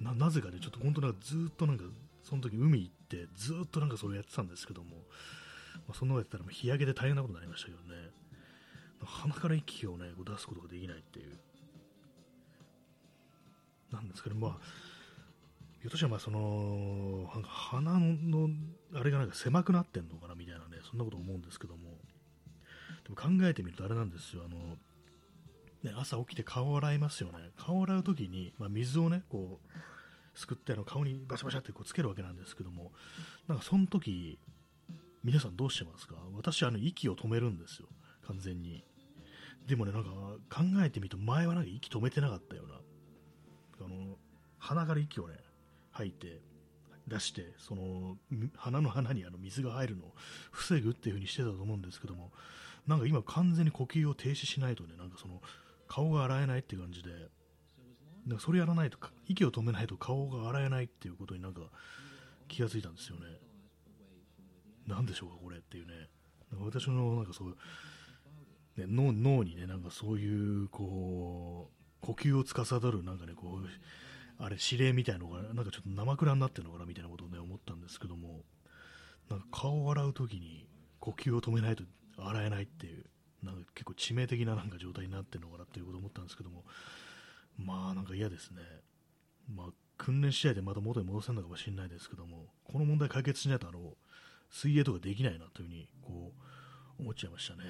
[0.00, 1.84] ななぜかね、ちょっと本当なんかずっとなんか、
[2.22, 4.96] その時海行って、ずっとなんかそれやってたんですけども、
[5.86, 8.10] まあ、そんなことやってたら日焼けで大変なことになりましたけどね、
[9.04, 11.38] 鼻から息をね、こう出すことができないっていう。
[13.92, 14.50] なんですかね、まあ、
[15.80, 18.50] ひょっとしたらまあその、なんか鼻の、
[18.94, 21.90] あれがなんか狭くなってんのかなみたいなね、そんなこと思うんですけども、
[23.04, 24.76] でも考えてみるとあれなんですよ、あの、
[25.82, 27.38] ね、朝起きて顔を洗いますよね。
[27.56, 29.68] 顔を洗うときに、まあ、水をね、こう、
[30.34, 32.92] すくってあの顔にバシャバシャってこうつけるわけなんですけども、
[33.48, 34.38] なんかその時、
[35.22, 36.14] 皆さんどうしてますか？
[36.34, 37.88] 私、あの、息を止めるんですよ。
[38.26, 38.84] 完全に。
[39.66, 40.10] でもね、なんか
[40.48, 42.74] 考えてみると前はなんか息止めてなかったような。
[43.84, 44.16] あの、
[44.58, 45.34] 鼻から息をね、
[45.90, 46.40] 吐いて、
[47.06, 48.16] 出して、その、
[48.56, 50.14] 鼻の鼻にあの水が入るのを
[50.52, 52.30] 防ぐっていう風にしてたと思うんですけども、
[52.86, 55.42] なんか今完全に呼吸を停止しないとね、なんかその、
[55.88, 57.10] 顔が洗えないって感じで、
[58.26, 61.62] なんかそれやらないと、息を止めないと顔が洗えないっていうことになんか
[62.48, 63.26] 気がついたんですよね。
[64.86, 66.08] なんでしょうか、これっていうね。
[66.50, 67.48] なんか私のなんかそう、
[68.76, 71.70] ね、脳脳にね、なんかそういう、こ
[72.02, 73.66] う、呼吸を司る、なんかね、こう、
[74.42, 78.42] あれ、指令みたいのが、なんかちょっと生蔵になってるのかなみたいなことをね、思ったんですけども、
[79.28, 80.66] なんか顔を洗うときに
[80.98, 81.84] 呼吸を止めないと
[82.18, 83.04] 洗えないっていう、
[83.42, 86.64] なんか結構致命的ななんか状態になってるのかなっていうことを思ったんですけども、
[87.64, 88.62] まあなんか嫌ですね。
[89.48, 93.96] まあ訓練試合でまた元に戻せるのかもしれないですけども、この問題解決しないとあの、
[94.50, 96.32] 水泳とかできないなというふうにこ
[96.98, 97.62] う思っちゃいましたね。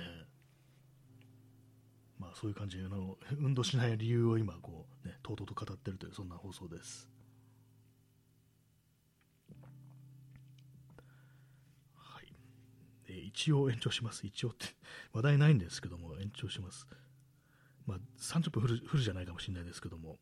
[2.19, 7.09] まあそういう感じでの運動しない理由を今こうね、とうとうと語ってるというそんな放送です。
[13.11, 14.27] え一応延長します。
[14.27, 14.67] 一応って
[15.13, 16.87] 話題ないんですけども、延長します。
[17.91, 20.19] まあ、30分フルフルじゃないかもしれないですけども、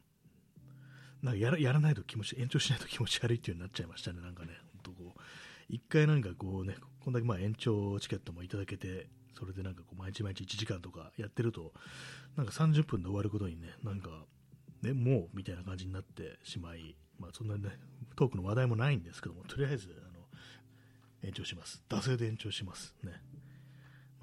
[1.23, 4.53] なんかやらやらないと気持ち、延長しないと気持ち悪いっていうになっちゃいましたね、なんかね、
[4.83, 5.21] 本当こう、
[5.69, 11.75] 一回なんかこうね、こんだけまあ延長チケットもいただけて、それでなんかこう毎日毎日1時間とかやってると、
[12.37, 14.25] なんか30分で終わることにね、なんか、
[14.83, 17.79] ね、もうみたいな感じになってしまい、まあそんなね、
[18.17, 19.95] トークの話題もないんですけども、とりあえず、
[21.23, 21.83] 延長します。
[21.89, 22.95] 惰性で延長します。
[23.03, 23.21] ね。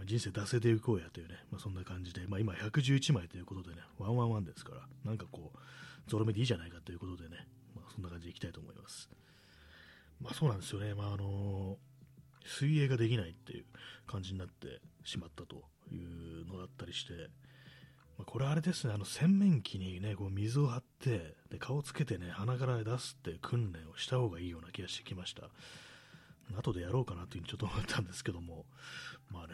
[0.05, 5.57] 人生惰性でいこうやというね、まあ、そんな感じで、まあ、今111枚ということでね、ワンワンワンですから、なんかこう、
[6.07, 9.09] ゾロ目でいいじゃないかということでね、まあ、そんな感じでいきたいと思います。
[10.21, 11.77] まあそうなんですよね、まああの
[12.45, 13.65] 水泳ができないっていう
[14.05, 17.13] 感じになってしまったというのだったりして、
[18.17, 25.49] まあ、これあれですね、あの洗面器にね、こう水を張って、で顔つけてね、鼻から出すって訓練をした方がいいような気がしてきました。
[26.55, 28.65] 後でやろうかなというふうにちょっと思ったんですけども、
[29.31, 29.53] まあね、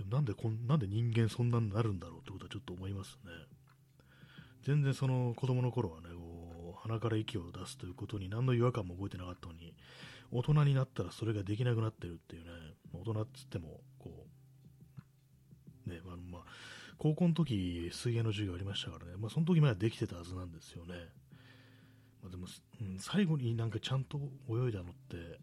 [0.00, 3.32] でもなんでこん、なんで人間そんなになるんだろうってことはちょっと思いますね。
[4.62, 9.74] 全然その子供の頃はね、こう鼻から息を出すということに何の違和感も覚えてなかったのに、
[10.32, 12.50] 大人になったらそれができなくなってるっていうね、
[12.94, 14.26] 大人っつっても、こ
[15.86, 16.42] う、ね、まあ、まあ、
[16.96, 20.94] 高校の時水泳の授業ありましたからね、まあ、その時までできてたはずなんですよね。
[22.22, 22.46] まあ、でも、
[22.80, 25.40] うん、最後になんかちゃんと泳いだのって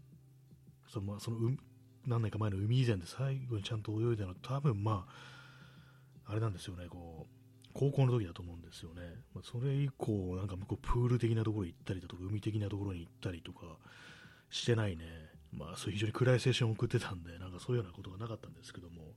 [0.88, 1.38] その,、まあ、その
[2.08, 5.06] 何年か前の海以前で最後にちゃんと泳いだの多分ま
[6.26, 9.02] ああれなんですよねこう高校の時だと思うんですよね、
[9.36, 13.78] まあ、それ以降なんか向こうプール的なところに行ったりだとか海的なところに行ったりとか
[14.50, 15.06] してないね。
[15.52, 19.14] まあそう非常に暗い青春を送ってたんでなんかそういうようなことがなかったんですけども。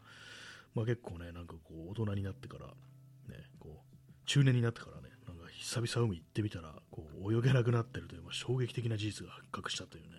[0.74, 2.66] まあ結構ねなんかこう大人になってから
[3.34, 10.10] ねこう中年になってからねなんか久々海行ってみたらこう泳げなくなってるという、まあ、衝撃的な事実が発覚したというね。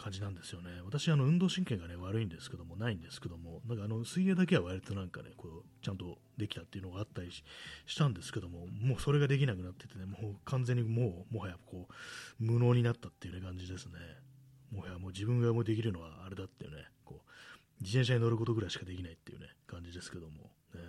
[0.00, 0.70] 感じなんですよね。
[0.84, 11.94] 私あの運動神経がね悪いんですけどもないんですけどもなんかあの水泳だけは割となんかねこうちゃんとできたっていうのがあったりしたんですけどももうそれができなくなっててねもう完全にもうもはやこう
[12.42, 13.92] 無能になったっていう、ね、感じですね。
[14.72, 20.80] もはやもう自分がもうできるのはあれだっていうねこう自転車に乗ることぐらいしかできないっていうね感じですけども、ね、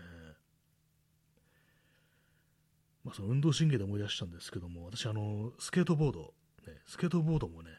[3.03, 6.33] まあ、その運動神経で思い出したんですけども、私、あの、スケートボード、
[6.67, 7.71] ね、スケートボードもね、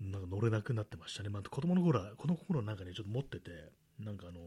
[0.00, 1.28] なんか乗れなくなってましたね。
[1.28, 3.50] まあ、子供の頃は、この頃なんかね、ちょっと持ってて、
[3.98, 4.42] なんかあのー、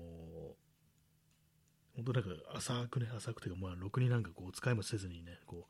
[1.95, 5.67] 本当なんか浅くね、浅くてか、まあ、ろくになんかこう、使いもせずにね、こ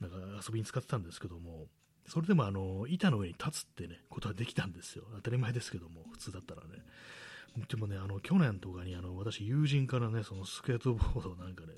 [0.00, 0.16] う、なんか
[0.46, 1.66] 遊びに使ってたんですけども、
[2.08, 5.04] それでもあの、板の上に立つってね、ことはできたんですよ。
[5.14, 6.68] 当たり前ですけども、普通だったらね。
[7.68, 11.74] でもね、あの、去年とかに、あの、私、友人からね、そのスケートボードなんかね、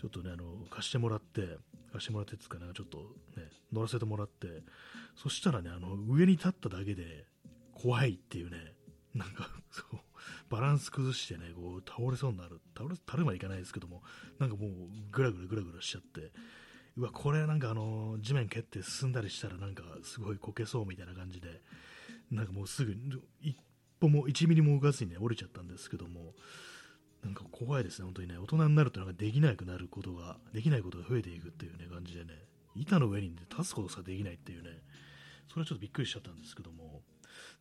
[0.00, 1.58] ちょっとね、あの、貸してもらって、
[1.92, 2.98] 貸してもらってつか、なんかちょっと
[3.40, 4.62] ね、乗らせてもらって、
[5.14, 7.26] そしたらね、あの、上に立っただけで
[7.74, 8.74] 怖いっていうね、
[9.14, 10.00] なんか、そう、
[10.50, 12.60] バランス崩してね、こう、倒れそうになる。
[12.76, 14.02] 倒れ、倒れまいかないですけども、
[14.38, 14.70] なんかもう、
[15.10, 16.32] ぐらぐらぐらぐらしちゃって、
[16.96, 21.62] うわ、これなんかあの、地面蹴って進んだりしたらなんかすごいこけそうみたいな感じで、
[22.30, 22.94] なんかもうすぐ、
[23.40, 23.56] 一
[24.00, 26.34] 歩も1ミリも動かずにね、降りちゃったんですけども、
[27.26, 32.30] なんか怖いですね、本当にね、大人になるとなんかできなくなることが、できないことが増えていくっていうね、感じでね、
[32.76, 34.70] 板の上に、ね、立つことさできないっていうね、
[35.48, 37.02] それはちょっとびっくりしちゃったんですけども、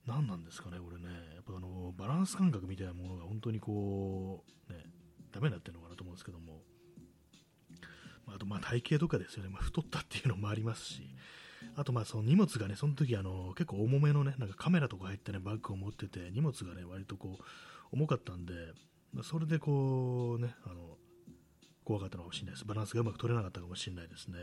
[0.06, 4.86] 何なんですかね、これね、やっぱあの、バランス感覚みたいなものが本当にこう、ね、
[5.32, 6.62] ダメになってるのかなと思うんですけども、
[8.28, 11.10] あとまあ体型とかですよね、まあ、太ったっていうのもありますし、
[11.76, 17.44] あとまあその荷物がね、その時あの結構重めのね、なんかカメラとか入ってね、バッグを持ってて、荷物がね、割とこう、
[17.92, 18.54] 重かったんで、
[19.24, 20.98] それでこうね、あの、
[21.84, 22.66] 怖かったのかもしれないです。
[22.66, 24.38] バランスがうまく取れなかったかもしれないですね。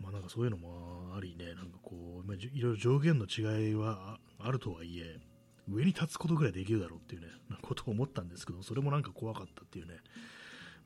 [0.00, 5.20] まあなんかそういうのもありね、なんかこう、まあ、いろいろ上限の違いはあるとはいえ、
[5.68, 9.94] 上に立つことぐらいできるだろうっていうね、なことを思ったんですけど、それもなんか怖かったっていうね、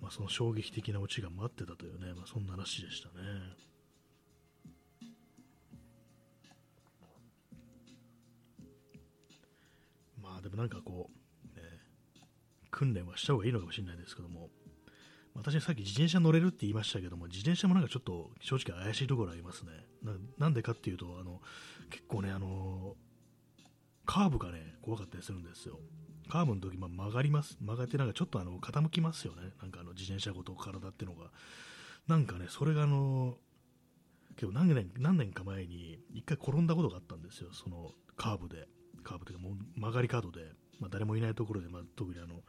[0.00, 3.14] まあ、その衝撃的なオチが待ってたというね、まあ、そんな話でしたね。
[10.20, 11.23] まあでもなんかこう、
[12.74, 14.50] 訓練はした方がいいのかもしれないですけども、
[15.34, 19.70] 私さっき自転車乗れるって言いましたけども、自転車もなんかちょっと正直怪しいところありますね。
[20.38, 21.40] なんでかっていうと、あの
[21.90, 22.96] 結構ね、あの
[24.04, 25.78] カーブがね、怖かったりするんですよ。
[26.28, 27.56] カーブの時、まあ、曲がります。
[27.60, 29.52] 曲がってなんかちょっとあの傾きますよね。
[29.60, 31.30] なんかあの自転車ごと体っていうのが。
[32.08, 33.36] なんかね、それがあの、
[34.36, 37.52] 結構何年何年か前に一回転んだことがあったんですよ。
[37.52, 38.66] そのカーブで。
[39.04, 40.40] カーブというかもう曲がりカードで、
[40.80, 42.42] まあ、誰もいないところで、まあ、特にあの、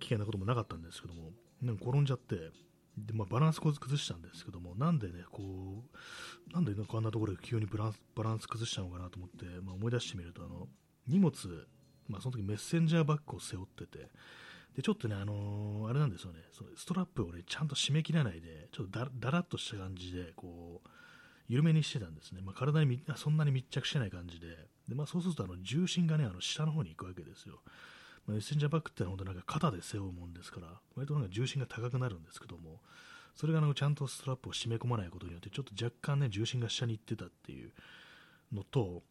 [0.00, 2.36] 危険なこともなかったんですけども、なんか転んじゃって、
[2.96, 10.68] でまあ、バランス崩したんですけども、なんでね、こう、なんでこんなところで急にバランスバランス崩したのかなと思って、まあ、思い出してみると、あの、
[11.08, 11.32] 荷物
[12.08, 14.08] まあ、その時メッセンジャーバッグを背負ってて、
[14.76, 20.88] で、ちょっとね、あのー、あれなんですよね、そのストラップをね、ちゃんと締め切らないで、ちょっとだだらっとした感じで、こう、
[21.48, 22.40] 緩めにしてたんですね。
[22.42, 24.46] まあ、体にそんなに密着してない感じで、
[24.88, 27.60] でまあ、そうするとあの重心がね、あの下の方に行くわけですよ。
[28.26, 32.80] まあ、メッセンジャーバッグってのは本当なんか肩で背負うもんですから、割となんか重心が高くなるんですけども、
[33.34, 37.72] それがあのちゃんとストラップを締め込まないことによって、ちょっと若干ね、重心が下に行ってたっていう
[38.52, 39.02] のと、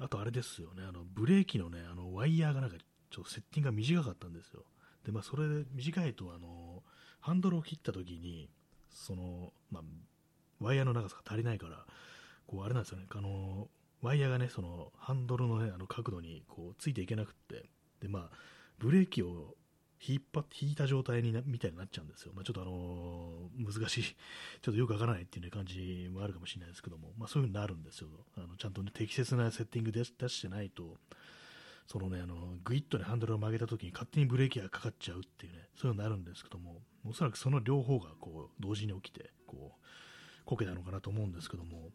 [0.00, 2.76] あとあれですよね、あのブレーキのね、あのワイヤーがなんか
[3.10, 4.64] ちょっとセッティングが短かったんですよ。
[5.04, 6.82] で、まあそれで短いと、あの、
[7.20, 8.48] ハンドルを切った時に、
[8.90, 9.82] その、まあ、
[10.60, 11.84] ワイヤーの長さが足りないから、
[12.46, 13.68] こうあれなんですよね、あの、
[14.02, 17.64] ワイヤーがね、そのハンドルのね、あの角度にこうついていけなくって、
[18.00, 18.36] で、まあ、
[18.78, 19.56] ブレーキを
[20.00, 22.32] 引っ張って引いた状態になみたいになっちゃうんですよ。
[22.34, 24.02] まあ、ちょっとあのー、難しい、
[24.62, 28.08] ちょっとよくわからないっていう、ね、感じもあるかもしれないですけども、まあ、そういう風になるんですよ。
[28.36, 30.96] あのちゃんと、ね、適切なセッティングで出してないと、
[31.88, 39.84] そのね、あの、グイッとね、ハンドルを曲げた時に勝手にブレーキがかかっちゃうっていうね、そういうのになるんですけども、おそらくその両方がこう、同時に起きて、こう、
[40.44, 41.90] こけたのかなと思うんですけども、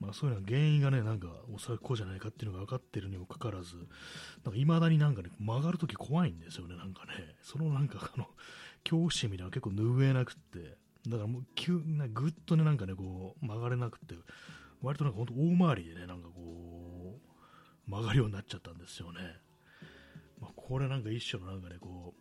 [0.00, 7.12] まあそういうのは原因がね、なんかおそらくこうじゃないかっていうのが分かってるにもかかわらず、なんか未だになんかね、曲がるとき怖いんですよね、なんかね。
[7.42, 8.26] そのなんかあの、
[8.82, 14.14] 恐怖心みたいなの結構拭えなくって、だからもう急なぐっとね、なんかね、こう、曲がれなくて、
[14.82, 17.18] 割となんか本当大回りでね、なんかこ
[17.86, 19.20] う、曲がるようになっちゃったんですよね。
[20.40, 22.19] まあ、これなんか一種のなんかね、こう、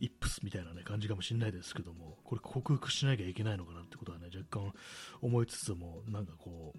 [0.00, 4.72] イップスみたいな、ね、感じかもしれないですけども、これ克服しなきゃいけないのかなってことはね、若干
[5.22, 6.74] 思いつつも、なんかこ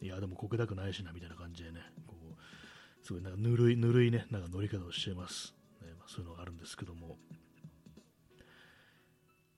[0.00, 5.54] う、いや、でもこけたくないしな、みたいな感じでね、こう、すごいなんかぬるい、ぬるいね、なんか乗り方をしてます。
[5.80, 7.18] ねまあ、そういうのがあるんですけども、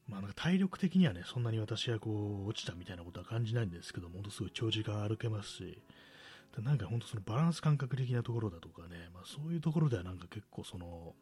[0.06, 5.82] まあなんか体力的にはね、そんなに私はこう、落ちたみたいなことは感じないんですけども、本当すごい長時間歩けますし、
[6.62, 11.14] なんか本当そのバランス感覚的なところだとかね、まあそういうところではなんか結構その、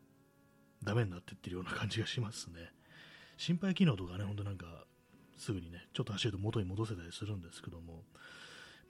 [0.82, 2.72] ダメになってってるような感じがしますね。
[3.36, 4.84] 心肺機能とかね、ほんとなんか、
[5.36, 8.04] すぐにね、ちょっと走ると元に戻せたりするんですけども、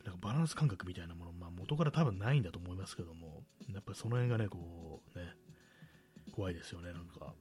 [0.04, 5.24] なんかバランス感覚みたいなもの、まあ、元から多分ないんだと思いますけども、やっぱりその辺がね、こう、ね、
[6.34, 7.34] 怖いですよね、なんか。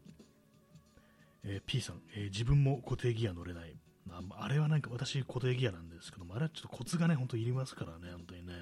[1.43, 3.75] えー、P さん、えー、自分も固定ギア乗れない。
[4.09, 8.53] ああれはなんか私固定ギアなんですけども、あれはちょっとコツがね、ほんといりますからね、本当にね。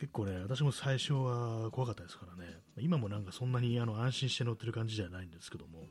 [0.00, 5.88] 結構ね、私も最初は怖かったですからね、今もなんかそんなにあの安心して乗ってる感じじゃないんですけども、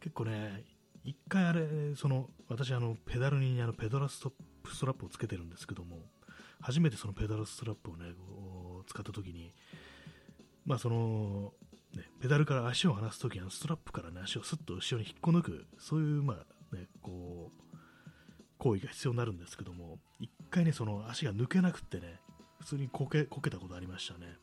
[0.00, 0.62] 結構ね、
[1.04, 6.00] 一回あれ、その私あのペダルにあのペダルストップストラップをつけてるんですけども、
[6.60, 8.12] 初めてそのペダルストラップをね、
[8.86, 9.54] 使った時に、
[10.66, 11.54] まあその、
[11.96, 17.76] ね、ペダルから足を離す時にストラップからね、足をスッと後ろに引っこ抜く、そういう、まあね、こう、
[18.58, 22.20] 行為が必要になるんですけども、一回ね、その足が抜けなくってね、
[22.60, 24.36] 普通にこけこけたことありましたね。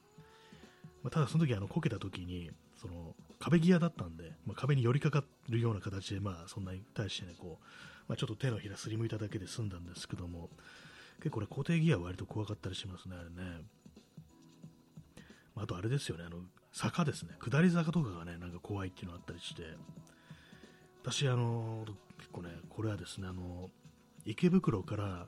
[1.03, 7.66] まあ、ただその時あのこけた時にその壁際だったんで、まあ、壁に寄りかかるような形で、まあ、そんなに対してね、こう、
[8.07, 10.49] まあ、ちょっと手のひらすりむいただけで済んだんですけども、
[11.18, 13.62] 結構これ固定ギアは割と怖かったりしますね、あれね。
[15.55, 16.38] あとあれですよね、あの、
[16.72, 19.64] 坂ですね、下り坂とかがね、なんか怖いっていうのがあったりして、
[21.03, 21.86] 私、あの、
[22.18, 23.70] 結構ね、これはですね、あの、
[24.26, 25.28] 池袋から、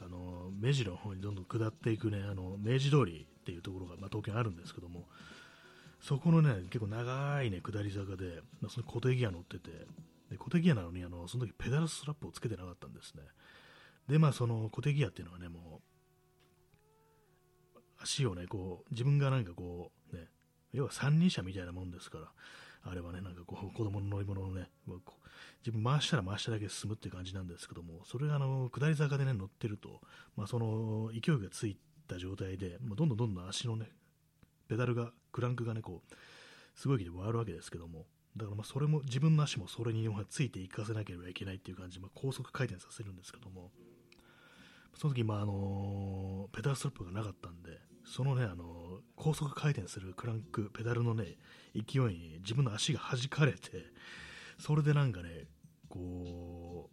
[0.00, 5.08] あの、目白の方にどんどん下っていくね、あの、明治通りっていうところが、まあ、東京にあるんですけども、
[6.00, 9.70] そこのね、結構長いね、下り坂で、まあ、その固定ギア乗ってて、
[10.30, 13.22] で固定ギアなのに、あの、その時ペダルストラップをつけてなかったんですね。
[14.08, 15.80] で、まあ、その固定ギアっていうのはね、も
[17.76, 20.26] う、足をね、こう、自分がなんかこう、ね、
[20.72, 22.32] 要は三輪車みたいなもんですから、
[22.84, 24.68] あれはね、なんかこう、子供の乗り物をね、
[25.64, 30.00] 自分回したら回しただけ進むっていう感じなんですけども、それがあの、下り坂でね、乗ってると、
[30.36, 31.78] まあ、その、勢いがつい
[32.08, 33.90] た状態で、まあ、どんどんどんどん足のね、
[34.68, 36.14] ペダルが、クランクがね、こう、
[36.74, 38.06] すごい気で回るわけですけども、
[38.36, 43.70] だからまあそれも、自分の足もそれについていかせなければいけないっていう感じで、まあ、高速回転させるんですけども、
[44.94, 51.36] その時、まああのペダルストラップがなかったんで、そのね、あの高速回転するクランク、ペダルのね、
[51.74, 53.86] 勢いに自分の足が弾かれて、
[54.58, 55.46] それでなんかね、
[55.88, 56.90] こ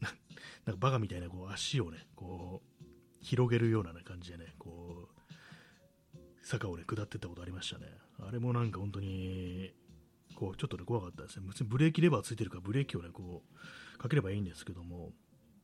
[0.00, 0.04] う、
[0.66, 2.84] なんかバカみたいなこう足をね、こう、
[3.20, 5.20] 広げるような、ね、感じでね、こう、
[6.42, 7.86] 坂をね、下ってったことありましたね。
[8.18, 9.72] あれもなんか本当に、
[10.34, 11.46] こう、ちょっとね、怖かったですね。
[11.46, 13.42] 別にブレーキレバーついてるからブレーキをね、こ
[13.94, 15.12] う、かければいいんですけども、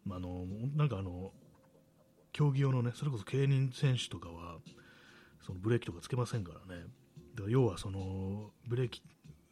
[0.04, 1.32] まあ、あの、なんかあの、
[2.36, 4.58] 競技用のね、それこそ競輪選手とかは、
[5.40, 6.82] そのブレーキとかつけませんからね。
[7.34, 9.00] だから要はその、ブレーキ、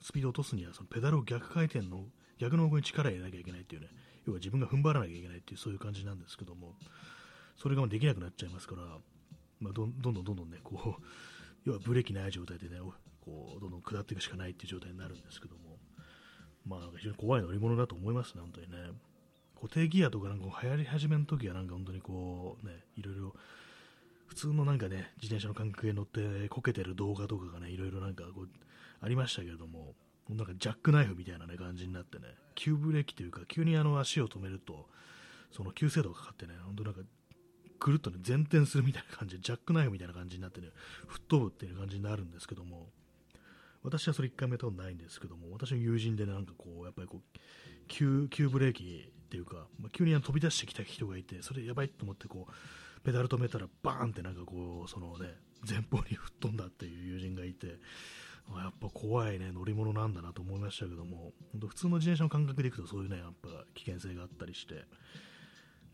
[0.02, 2.04] スピードを落とすには、そのペダルを逆回転の、
[2.36, 3.88] 逆の方向に力を入れなきゃいけないっていうね、
[4.26, 6.76] 要は自分が踏ん張らなきゃいけないっていう、そういう感じなんですけども、
[7.56, 8.82] それができなくなっちゃいますから、
[9.60, 11.02] まあ、どんどんどんどんどんね、こう、
[11.64, 12.80] 要はブレーキない状態でね、
[13.22, 15.78] こう、どんどん下っていくしかないっていう状態になるんですけども、
[16.66, 18.76] まあ、非常に怖い乗り物だと思いますね、本当にね。
[19.54, 23.34] 固定ギアとかなんか流行り始めの時はなんか本当にこうね、いろいろ
[24.26, 28.48] 普通のなんかね、自転車の感覚で乗ってこけてる動画とかがね、いろいろなんかこう
[29.00, 29.94] ありましたけれども、
[30.28, 32.24] なんかジャックナイフみたいな、ね、感じになってね、
[32.54, 34.86] 急ブレーキというか、急にあの足を止めると、
[35.52, 37.00] その急制度がかかってね、本当なんか、
[37.78, 40.68] くるっとね、前転するみたいな感じで、ジャックナイフみたいな感じになってね、
[41.06, 42.88] 吹っ飛ぶっていう感じになるんですけども、
[43.84, 47.38] 私はそれ1回目やったことないんですけども、私の友人で、なんかこう、やっぱりこう、
[47.86, 55.34] 急急ブレーキっていうか、まあ、急に飛び出してきた人がいて、それやばいと思ってこう、ペダル止めたらバーンってなんかこう、そのね、
[55.68, 57.78] 前方に吹っ飛んだっていう友人がいて、
[58.54, 64.84] あやっぱ怖いね、乗り物なんだなと思いましたけども、本当普通の自転車の感覚でいくとそういうね、やっぱ危険性があったりして、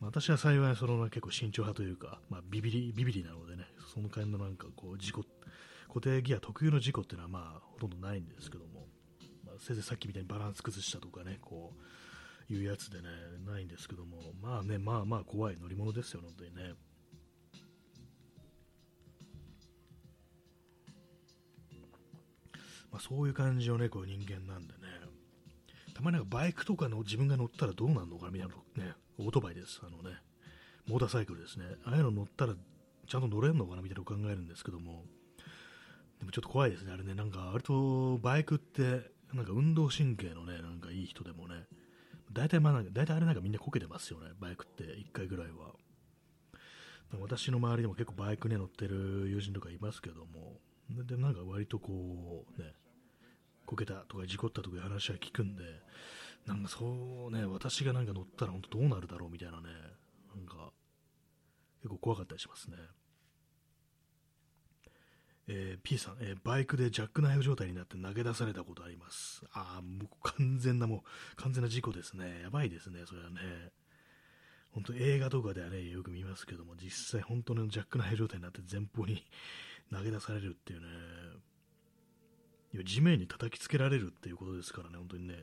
[0.00, 5.24] 私は幸いその、結構慎重派というか、まあ、ビビり、ビビりなのでね、その感じのなんかこう、事故、
[5.92, 8.86] 固定ギア特有の事故っていうのはまあ、ほとんどないんですけども、
[9.44, 11.72] まあ、せいぜいさっきみたいにバランス崩したとかね、こ
[12.48, 13.08] う、いうやつでね、
[13.44, 16.74] ないんですけども、まあね、まあまあ怖い乗り物ですよ、本当にね。
[22.92, 24.80] まあ、そういう感じのね、こう人間なんでね、
[25.94, 30.16] たまになんかバイクとかの自分が乗ったらどうなるのかみたいなね、オートバイです、あのね、
[30.86, 32.54] モーターサイクルですね、ああいうの乗ったら
[33.06, 35.04] ちゃんと乗れるのかなみたいなのを考えるんですけども、
[36.20, 41.64] でもちょっと怖いですね、あれね、なんか割とバイクって、なんか運動神経のね、なんかいい人でもね、
[42.32, 44.84] 大体まあ、大体あれなんかみんなこけてますよね、バイクって。
[44.84, 45.72] 1回ぐらいは。
[47.18, 52.72] 私の周りでも結構バイクね乗ってる友人とかいますけども、でなんか割とこう、ね、
[53.66, 55.64] こけたとか事故ったとかいう話は聞くんで、
[56.46, 59.68] なんかそうね、私がなんか乗ったら本当どうなるだろうみたいなね、
[60.34, 60.72] なんか
[61.82, 62.76] 結構怖かったりしますね。
[65.52, 69.42] えー、P さん、えー、バイクでジャックナイフ状態になって投げ出されたことあります。
[69.52, 72.42] ああ、もう完全な、もう完全な事故ですね。
[72.44, 73.40] やばいですね、それはね。
[74.70, 79.24] 本当映画とかではね、よく見ますけども、実際本当のジャックナイフ状態になって前方に
[79.92, 80.86] 投げ出されるっていうね、
[82.72, 85.34] いや地面に叩きつけられるっていうことですからね、本当にね、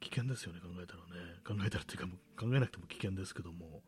[0.00, 1.36] 危険ですよね、考えたらね。
[1.44, 2.06] 考えたらっていうか、
[2.38, 3.80] 考えなくても危険ですけども、やっ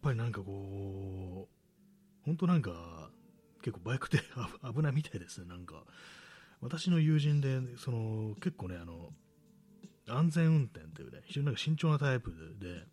[0.00, 3.10] ぱりなんかこう、本当なんか、
[3.64, 4.18] 結構バイクって
[4.62, 5.84] 危ないみたいですね、なんか。
[6.60, 9.12] 私の友人で、その、結構ね、あの、
[10.06, 12.86] 安全運転というね、非常になんか慎重なタイプで、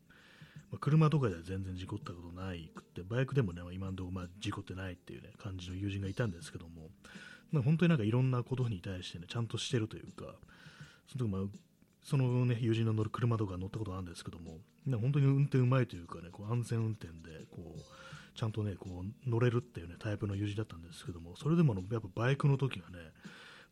[0.72, 6.90] まあ、車とかでは全然事故ったことないくって、バイクでもね、今のところまあ事故ってないっていうね、感じの友人がいたんですけども、
[7.52, 10.36] ま、本当になんかいろんなことに対してね、ちゃんとしてるというか、
[11.08, 11.42] そのまあ
[12.04, 14.60] そのね、友人の乗る車とか乗ったことあるんですけども、
[15.00, 17.82] 本当に運転うまいというかね、こう安全運転で、こう、
[18.36, 22.98] ちゃんとね、こう乗れるっていうね、タイプの友人だったんですけども、それでもやっぱバイクの時はね、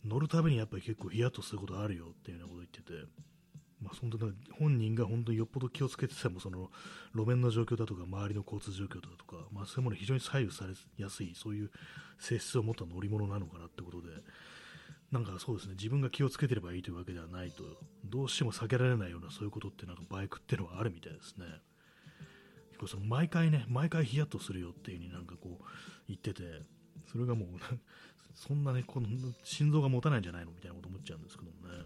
[0.06, 3.30] 乗るたびにやっぱり結構ヒヤッとすることあるよっていうようなこと言ってて、
[3.82, 4.18] まあ、本当
[4.58, 6.70] 本人が本当によっぽど気をつけててもその
[7.14, 11.72] 路面の状況だとか周りの交通状況だとか、まあ、そういうもの非常に左右されやすいそういう
[12.20, 14.08] 性質を持った乗り物なのかなってことで
[15.12, 17.64] なんかそうですね自分が気をつけてればいいというわけではないと
[18.06, 21.46] どうしても避けられないようなそういうことってなんかバイクっていうのはあるみたいですね。
[22.80, 25.64] 結構その毎回ね毎回ヒヤッとするよっていう風になんかこう
[26.08, 26.44] 言ってて
[27.12, 27.50] それがもう
[28.34, 29.08] そんなねこの
[29.44, 31.84] 心臓が持たないんじゃないのみたいなこと思っちゃうんですけどもね。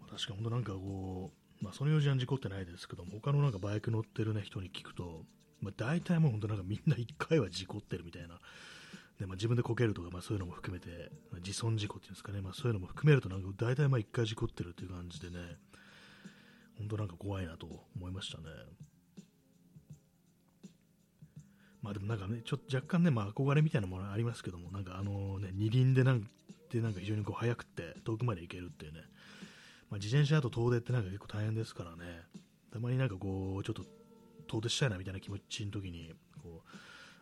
[0.00, 5.26] まあ確か本当なんかこう、まあ、その4時間事故ってないですけども、他のなんかバイク乗ってる、ね、人に聞くと、
[5.60, 8.40] まあ、大体もう本当なんかみんな1回は事故ってるみたいな、
[9.18, 15.56] でまあ、自分でこけるとか、まあ、そういうのも含めて、自損事故っていうんですかね、まあ、そういうのも含めると大体まあ1回事故ってるっていう感じでね、
[16.78, 18.44] 本当なんか怖いなと思いましたね。
[21.80, 26.28] まあでもなんかね、ちょっと若干ね、まあ憧れみたいなものありますけども、なんかあのね、二輪でなん
[26.70, 29.00] でなんか非常にこう速くて遠くまで行けるっていうね、
[29.88, 32.22] まあ、自転車だと遠出ってなんか結構大変ですからね、
[32.72, 33.84] たまになんかこう、ちょっと
[34.48, 36.12] 遠出したいなみたいな気持ちの時に、
[36.42, 36.68] こう、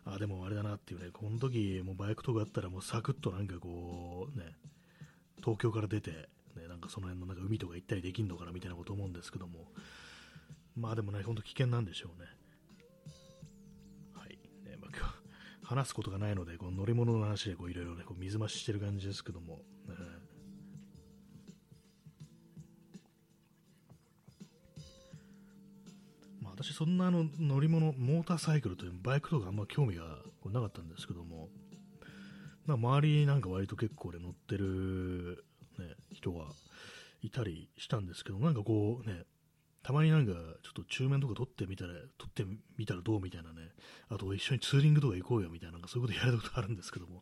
[0.05, 4.55] あ、でもあれだなっていうね、この時もうバイクとかあったらもうサクッとなんかこう、ね、
[5.37, 6.11] 東京から出て、
[6.55, 9.65] ね、なんかその辺のなんか海とか行ったりできるのかなみたいなこと思うんですけども、
[10.75, 12.27] まあでもね、ほんと危険なんでしょうね。
[14.13, 14.37] はい。
[14.69, 15.13] ね、まあ、今日
[15.63, 19.55] 話すことがないので、この乗り物の話でこういろいろね、こう水増ししてる感じですけども、
[19.87, 19.95] ね、
[26.65, 30.03] 私そんなあの乗り物、モーターサイクルというバイクとかあんま興味が
[30.45, 31.49] なかったんですけども、
[32.65, 35.45] ま、周りなんか割と結構ね乗ってる、
[35.77, 36.45] ね、人が
[37.21, 39.25] いたりしたんですけど、なんかこうね、
[39.83, 40.39] たまになんかちょ
[40.71, 42.43] っと中面とか撮ってみたら、撮って
[42.79, 43.69] みたらどうみたいなね、
[44.09, 47.21] あと一緒にツーリングとか行こうよみたいな、なんかそういうことやることあるんですけども、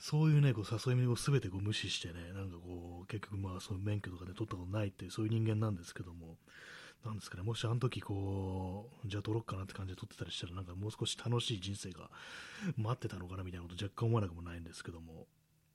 [0.00, 6.36] そういうね、こう誘い目を全てこう無視してね、なんかこう、結局まあその免許とかで取ったことないっていうそういう人間なんですけども、
[7.04, 12.10] なんですかね、もしあの時こう、じゃあ撮ろうかなって感じで撮ってたりしたら、なんかもう少し楽しい人生が
[12.76, 15.26] 待ってたのかなみたいなこと若干思わなくもないんですけども、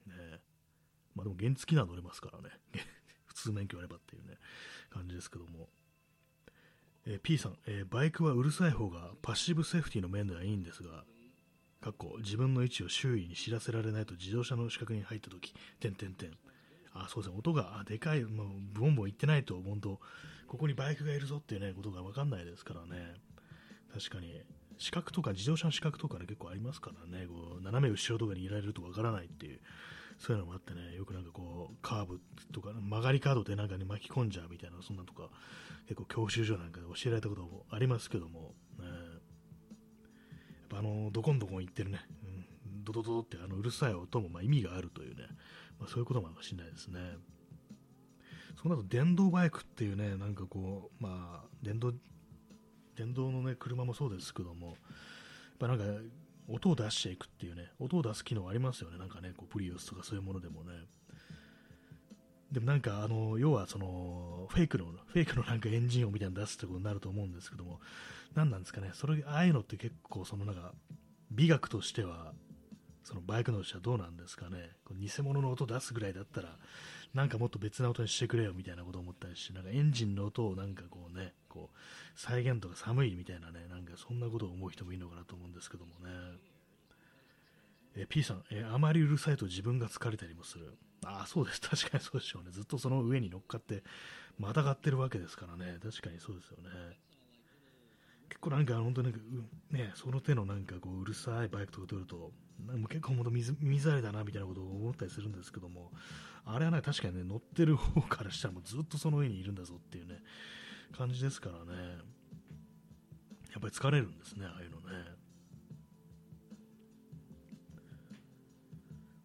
[0.08, 0.14] ね、
[1.16, 2.50] まあでも原付きなら乗れますからね、
[3.28, 4.38] 普通免許あればっていうね、
[4.90, 5.70] 感じですけども、
[7.06, 11.04] え、P さん、え、バイクはうるさい方がパッシブセーフティの面ではいいんですが、
[11.82, 16.32] かっこ自分の位置を周囲に知らせられないと自動車の死角に入ったとき、点点点。
[17.06, 20.00] あ、そうですね、音がでかい、もうボンボンいってないと、本当、
[20.48, 23.16] ここにバイクがいるぞっていうね、ことが分かんないですからね。
[23.94, 24.42] 確かに、
[24.78, 29.60] 視覚とか、自動車の視覚とかね、結構ありますからね、こう斜め後ろとかにいられると分からないっていう、
[30.20, 32.22] そういうのもあってね、よくなんかこう、カーブ
[32.52, 35.30] とか、曲がりカードでなんかに巻き込んじゃうみたいな、そんなとか、
[35.88, 38.94] 結構教習所なんかで教えられたこともありますけども、ね、やっ
[40.70, 45.24] ぱあの、どこんどこん行ってるね、うん、ドドドってあのうるさい音もま意味があるというね、
[45.80, 47.00] まあ、そういうこともあるかもしれないですね。
[48.56, 51.94] そうなると電動バイクっていうね、なんかこう、まあ、電動、
[52.96, 54.78] 電動のね、車もそうですけども、やっ
[55.60, 55.84] ぱなんか、
[56.50, 60.72] 音を出していくっていうね、音を出す機能ありますよね、なんかね、こうプリウスとかそういうものでもね。
[62.52, 67.82] でもなんか、あの、要はその、フェイクの、フェイクのなんかエンジン音みたいなの出すってことになると思うんですけども、
[68.34, 70.74] 何なんですかね、それ、ああいうのって結構、そのなんか、
[71.32, 72.34] 美学としては、
[73.08, 76.58] そのバイクの人はどうなんですかね、こ偽物の音出すぐらいだったら、
[77.14, 86.12] なんかもっと別な音にしてくれよみたいなこと思ったりし、なんかエンジンの音をなんかこうね、こう、再現とか寒いみたいなね、なんかそんなことを思う人もいるのかなと思うんですけどもね。
[87.96, 90.78] え P さん、えあまりうるさいと自分が疲れたりもする。
[91.06, 91.62] ああ、そうです。
[91.62, 92.52] 確かにそうでしょうね。
[92.52, 93.84] ずっとその上に乗っかって、
[94.38, 95.80] またがってるわけですからね。
[95.82, 97.00] 確かにそうですよね。
[98.28, 99.14] 結構なんか本当に
[99.72, 102.32] ね、その手のなんかこううるさいバイクとか撮ると、
[102.90, 105.92] 結構本当水水荒れだなみたいなことを思ったりするんですけども、
[106.46, 110.24] あれはね、確かにね、乗ってる方からしたらもうずっとその上にいるんだぞっていうね、
[110.98, 111.82] 感じですからね、
[113.52, 115.18] やっぱり疲れるんですね、ああいうのね。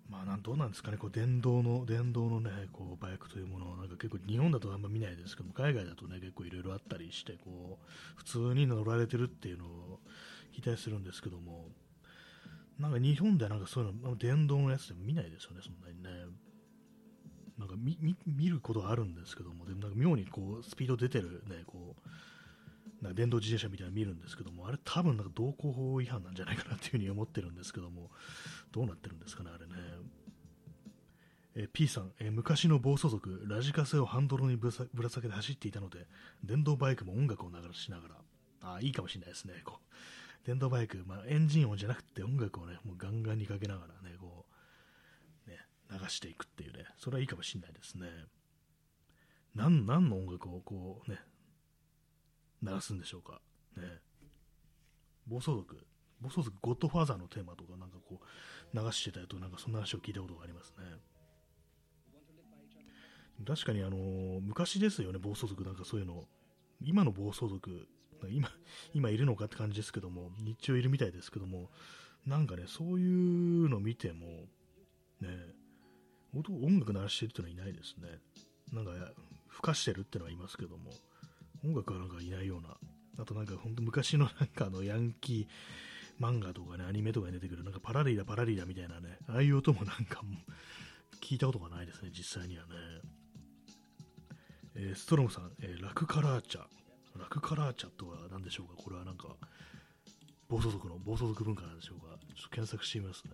[0.08, 10.00] まあ、なんどうなんですかね、こう電動の、電動のね、こうバイクというものを、なんか結構日本だとあんま見ないですけど、海外だとね、結構いろいろあったりして、こう、普通に乗られてるっていうのを
[10.52, 11.68] 期待するんですけども、
[12.78, 16.10] なんか日本ではなんかそういうの、電動のやつでも見ないですよね、そんなにね。
[17.58, 17.96] なんか見
[18.26, 28.10] 見ることはあるんですけども、でもなんか妙にこうスピード出てるね、こう、なんか電動自転車みたいなの見るんですけども、あれ多分なんか道交法違反なんじゃないかなっていうふに思ってるんですけども、
[28.72, 29.72] どうなってるんですかね、あれね。
[31.54, 36.06] え P さん、え昔の暴走族、ラジカセをハンドルにぶら下げて走っていたので、
[36.42, 38.14] 電動バイクも音楽を流しながら、
[38.62, 39.60] あいいかもしれないですね。
[39.64, 39.92] こう
[40.44, 44.46] 電動バイク、まあ、エンジン音じゃなくて音楽をね、もうガンガンにかけながらね、こ
[45.46, 45.58] う、ね、
[45.90, 48.06] 流していくっていうね、それはいいかもしれないですね。
[49.54, 51.18] 何、何の音楽をこうね、
[52.62, 53.40] 流すんでしょうか。
[53.76, 53.84] ね。
[55.26, 55.76] 暴走族、
[56.20, 60.84] 暴走族ゴッドファーザーのテーマとかなんかこう流してたりとなんかそんな話を聞いたことがありますね。
[63.46, 66.24] 確かにあのー、昔ですよね、暴走族なんかそういうの。
[66.80, 67.88] 今の暴走族、
[68.28, 68.48] 今、
[68.94, 71.70] 今いるのかって感じですけども、日中いるみたいですけども、
[72.26, 74.26] なんかね、そういうの見ても、
[75.20, 75.28] ね、
[76.34, 78.08] 音楽鳴らしてるってのはいないですね。
[78.72, 78.92] なんか、
[79.48, 80.90] ふかしてるってのはいますけども、
[81.64, 82.76] 音楽はなんかいないような、
[83.18, 90.38] あとなんか本当昔のなんかあのヤンキー漫画とかね、アニメとかに出てくるなんかパラリーダパラリーダみたいなね、ああいう音もなんかも
[91.20, 92.70] 聞いたことがないですね、実際にはね。
[94.74, 96.62] えー、ストロムさん、えー、ラクカラーチャ。
[97.18, 99.28] ラクカラーチャとは何でしょうかこれはなんか、
[100.48, 103.30] 暴走族の暴走族文化なんでしょうかちょっと検索してみますね。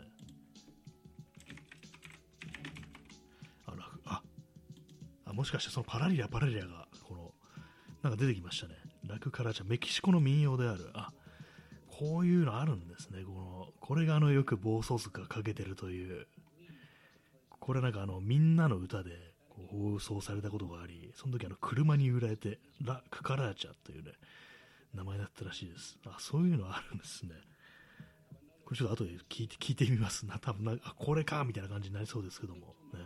[3.67, 4.23] あ、ラク、あ、
[5.27, 7.33] あもしかしてそのパラリラパラリラが、この、
[8.03, 8.75] なんか出てきましたね。
[9.07, 10.91] ラクカラーチャ、メキシコの民謡である。
[10.95, 11.13] あ、
[11.89, 13.25] こういうのあるんですね。
[13.25, 16.27] この、これがあの、よく暴走族がかけてるという、
[17.59, 19.28] これなんかあの、みんなの歌で、
[19.67, 24.13] 放送されたことがあり、その時あの車に売られて、ラ・クカラーチャというね、
[24.95, 25.99] 名前だったらしいです。
[26.07, 27.35] あ、そういうのあるんですね。
[28.65, 30.39] これちょっと後で聞いて聞いてみますな。
[30.39, 32.75] 多分なあ、これかみたいな感じになりそうですけども。
[32.93, 33.01] ね、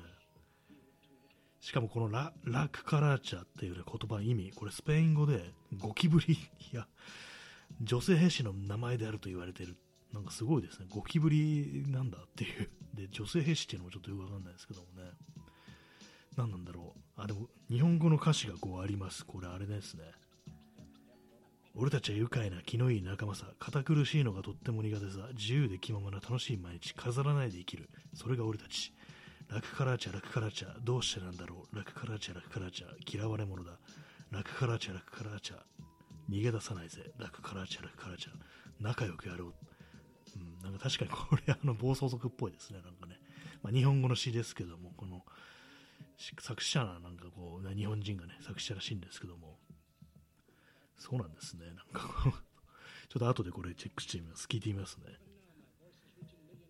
[1.60, 6.36] しかもこのラ・ラ・クカラーチャっていう、ね、言葉意味、これスペイン語でゴキブリ
[6.72, 6.88] や
[7.80, 9.76] 女性兵士の名前であると言われてる。
[10.12, 10.86] なんかすごいですね。
[10.90, 12.68] ゴキブリなんだっていう。
[12.94, 15.10] で、女性兵士っていうのもちょっとよくわかんないですけどもね。
[16.36, 17.20] 何なんだろう。
[17.20, 19.24] あ、でも、日本語の歌詞がこうあります。
[19.24, 20.04] これあれですね。
[21.74, 23.46] 俺たちは愉快な気のいい仲間さ。
[23.58, 25.28] 堅苦しいのがとっても苦手さ。
[25.34, 26.94] 自由で気ままな楽しい毎日。
[26.94, 27.88] 飾らないで生きる。
[28.14, 28.92] それが俺たち。
[29.48, 30.76] 楽からちゃ楽からちゃ。
[30.82, 31.76] どうしてなんだろう。
[31.76, 32.88] 楽からちゃ楽からちゃ。
[33.10, 33.72] 嫌われ者だ。
[34.30, 35.56] 楽からちゃ楽からちゃ。
[36.30, 37.10] 逃げ出さないぜ。
[37.18, 38.30] 楽からちゃ楽からちゃ。
[38.80, 39.54] 仲良くやろう。
[40.36, 42.80] うん、なんか確かにこれあの暴走族っぽいですね。
[42.84, 43.18] なんかね。
[43.62, 45.22] まあ、日本語の詩ですけども、この
[46.16, 49.58] 作者ななんかこう、日本人がね、作者らしいんですけども、
[50.96, 51.66] そうなんですね。
[51.66, 52.32] なんかこう
[53.08, 54.46] ちょっと後でこれチェックしてみます。
[54.46, 55.04] 聞いてみますね。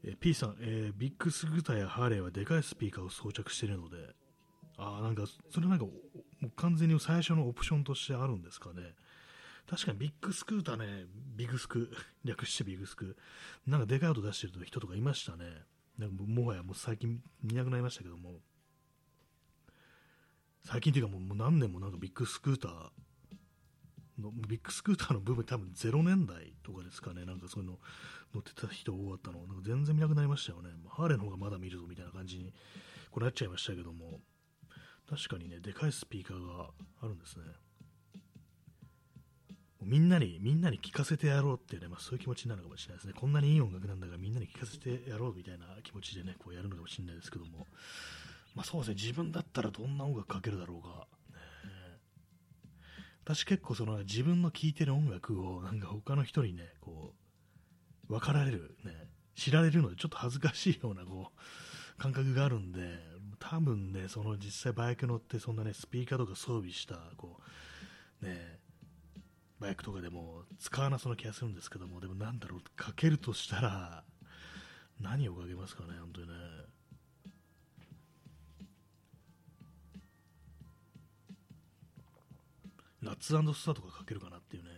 [0.04, 3.96] え P さん、えー、ビッグスグーターやハーレーはでかいスピーカーを装着しているので、
[4.76, 5.92] ああ、なんか、それなんか、も
[6.42, 8.94] う完全に最初のオプションとしてあるんですかね。
[9.68, 11.90] 確かにビッグスクーターね、ビッグスク、
[12.24, 13.16] 略してビッグスク、
[13.66, 15.64] なんかでかい音出してる人とかいましたね。
[15.98, 18.40] なんかもはやもう最近見なくなりましたけども、
[20.64, 22.72] 最近というかもう何年もなんかビッグスクーター
[24.22, 27.78] の、ビッグスクーターの部分多分0年代とかですかね、なんかそういうの
[28.34, 30.70] 乗ってた人多かったの、なんか全然見なくなりましたよね。
[30.88, 32.52] ハーレーの方がまだ見るぞみたいな感じに
[33.10, 34.20] こうなっちゃいましたけども、
[35.08, 36.70] 確かにね、でかいスピーカーが
[37.02, 37.44] あるんですね。
[39.84, 43.14] みんなに、みんなに聞かせてやろうっていうね、まあそういう気持ちになるのかもしれないですね。
[43.14, 47.66] こんなにいい音楽なんだからみんなに聞かせてやろうみたいな気持ちでね、こうやるのかもしれないですけども、
[48.54, 51.06] まあそうですね、自分だったらどんな音楽かけるだろうか。
[53.24, 57.14] 私結構その自分の聴いてる音楽をなんか他の人にね、こ
[58.08, 58.92] う、分かられる、ね、
[59.36, 62.98] 知られるのでちょっと恥ずかしいようなこう、感覚があるんで、
[63.38, 67.40] 多分ね、その実際バイク乗ってそんなね、スピーカーとか装備した、こ
[68.22, 68.58] う、ね、
[69.60, 74.04] バイクとかでも使わなそうな気がするんですけども、でもなんだろう、かけるとしたら、
[75.00, 76.34] 何をかけますかね、本当にね。
[83.22, 84.70] ツスターとかかけるかなっていうね、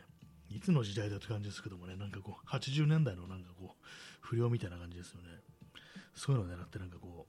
[0.50, 3.86] いつの時代だって感じですけどもね、なんかこう、80年代のなんかこう、
[4.20, 5.28] 不良みたいな感じですよね。
[6.14, 7.26] そういうのを狙ってなんかこ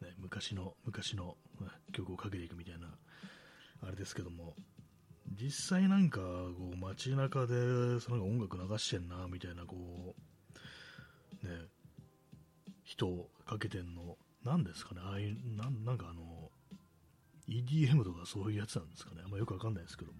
[0.00, 1.36] う、ね、昔の、昔の
[1.92, 2.88] 曲をかけていくみたいな、
[3.86, 4.56] あれですけども、
[5.30, 10.16] 実際なんか、こう、街中で、その音楽流してんな、みたいな、こ
[11.44, 11.52] う、ね、
[12.84, 15.36] 人をかけてんの、何ですかね、ああいう、
[15.84, 16.31] なんかあの、
[17.48, 20.18] EDM とかそういうやつなんですかね、あんまよくわかんないですけども、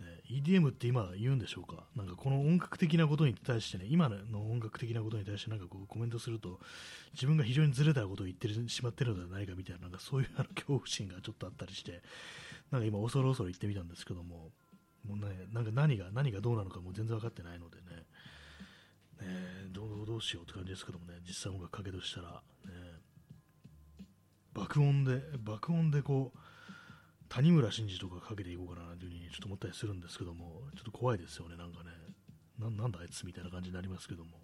[0.00, 4.16] ね、EDM って今言うんでしょうか、なんかこの音楽的なことに対してね、今の
[4.50, 6.60] 音楽的なことに対してなんかこうコメントすると、
[7.14, 12.02] 自分が非常にずれたことを言ってしまってるのではないかみたいな、なんかそういう あの恐怖心がちょっとあったりして、
[12.70, 14.52] なんか今、恐る恐る言ってみたんですけども、
[15.04, 18.06] もうね、なんか何が、何がどうなのかもう全然分かってないのでね、
[19.20, 22.72] ねどうどうしようって感じですけどもね、実際音楽かけとしたら、ね、
[24.58, 26.38] 爆音で、爆音でこう、
[27.28, 31.90] 谷村新司とかかけていこうかなというふうにちょっと思ったりするんですけども、ちょっと怖いですよね、なんかね。
[32.58, 34.40] ななんだあいつみたいな感じになりますけども。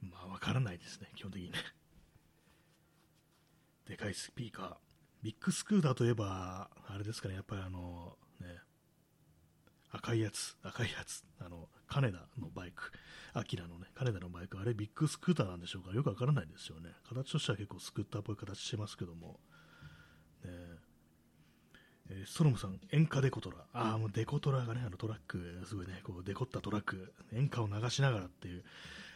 [0.00, 1.58] まあ、わからないですね、基本的にね。
[3.86, 4.76] でかいスピーカー。
[5.22, 8.48] ビッグスクーターといえば、あれですかね、やっぱりあの、ね、
[9.96, 12.92] 赤いやつ、赤いやつ、あの、金田のバイク、
[13.32, 15.94] アキラのね、金田のバイク、あれビッグスクーターなんでしょうか。
[15.94, 16.90] よくわからないですよね。
[17.08, 19.40] 形としては結構スクーターっぽい形してますけども、
[20.44, 20.78] ねえ。
[22.10, 23.58] ー、ストロムさん、演歌デコトラ。
[23.72, 28.64] ああ、もうデコトラがね、あのトラック、すごいね、こうデコったトラック、演歌を流しながらっていう、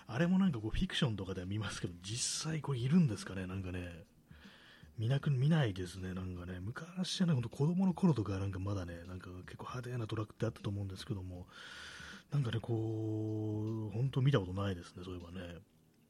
[0.06, 4.04] あれもなんかこうフィクションとかでは見ますけど、実際これいるんですかね、なんかね、
[5.00, 11.46] 見なく見ないですね、なんかね、昔はね、ほんと子供の頃とかなんかまだね、なんか結構派手なトラックってあったと思うんですけども、
[12.30, 15.54] なんかね、こう、本当見たことないですね、そういえばね。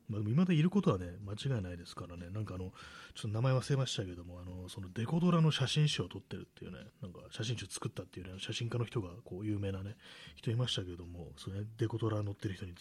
[0.08, 2.72] まあ、今までいることはね、間違いないですからね、なんかあの、
[3.14, 9.94] ちょっと名前忘れましたけども、あの、そのデコドラの写真集を撮ってるっていうね、なんか写真集作ったっていうね、写真家の人が、こう、有名なね、
[10.34, 12.74] 人いましたけども、それ、ね、デコドラ乗ってる人に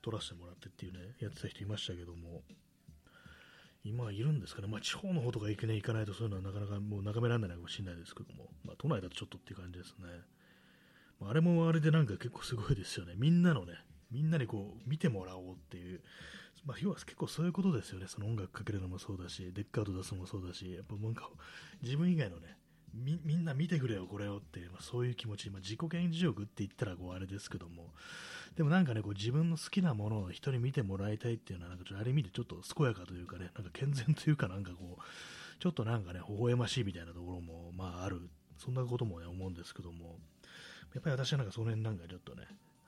[0.00, 2.42] 撮らせてもらってっていうね、やってた人いましたけども、
[3.88, 10.06] 今いるんですかね、まあ、地方の方とか行くね、行かないとそういうのはなかなかもう眺められないかもしれないですけども、まあ、都内だとちょっとっていう感じですね。
[11.20, 13.14] まあ、あれもあれでなんか結構すごいですよね。
[13.16, 13.74] みんなのね、
[14.10, 16.00] みんなにこう見てもらおうっていう、
[16.64, 18.06] まあ、要は結構そういうことですよね。
[18.08, 21.28] その音楽かけるのもそうだし、デッカード出すのもそうだし、やっぱなんか
[21.82, 22.58] 自分以外のね、
[22.92, 27.92] みみんな見てくれよ、これをっていう、まあ、そういう気持ち、まあ、自己顕示欲って言ったらこうあれですけども、
[28.56, 35.02] でもなんかね、こう自分の好きなものを人に見てもらいたいっていうのは、なんかちょっとある意味でちょっと健やかというかね、なんか健全というかなんかこう、
[35.60, 40.18] ちょっとなんかね、微笑ましいみたいなところも、まあある、そんなこともね、思うんですけども、
[40.94, 42.46] やっぱり私はなんかその辺なんかちょっとね、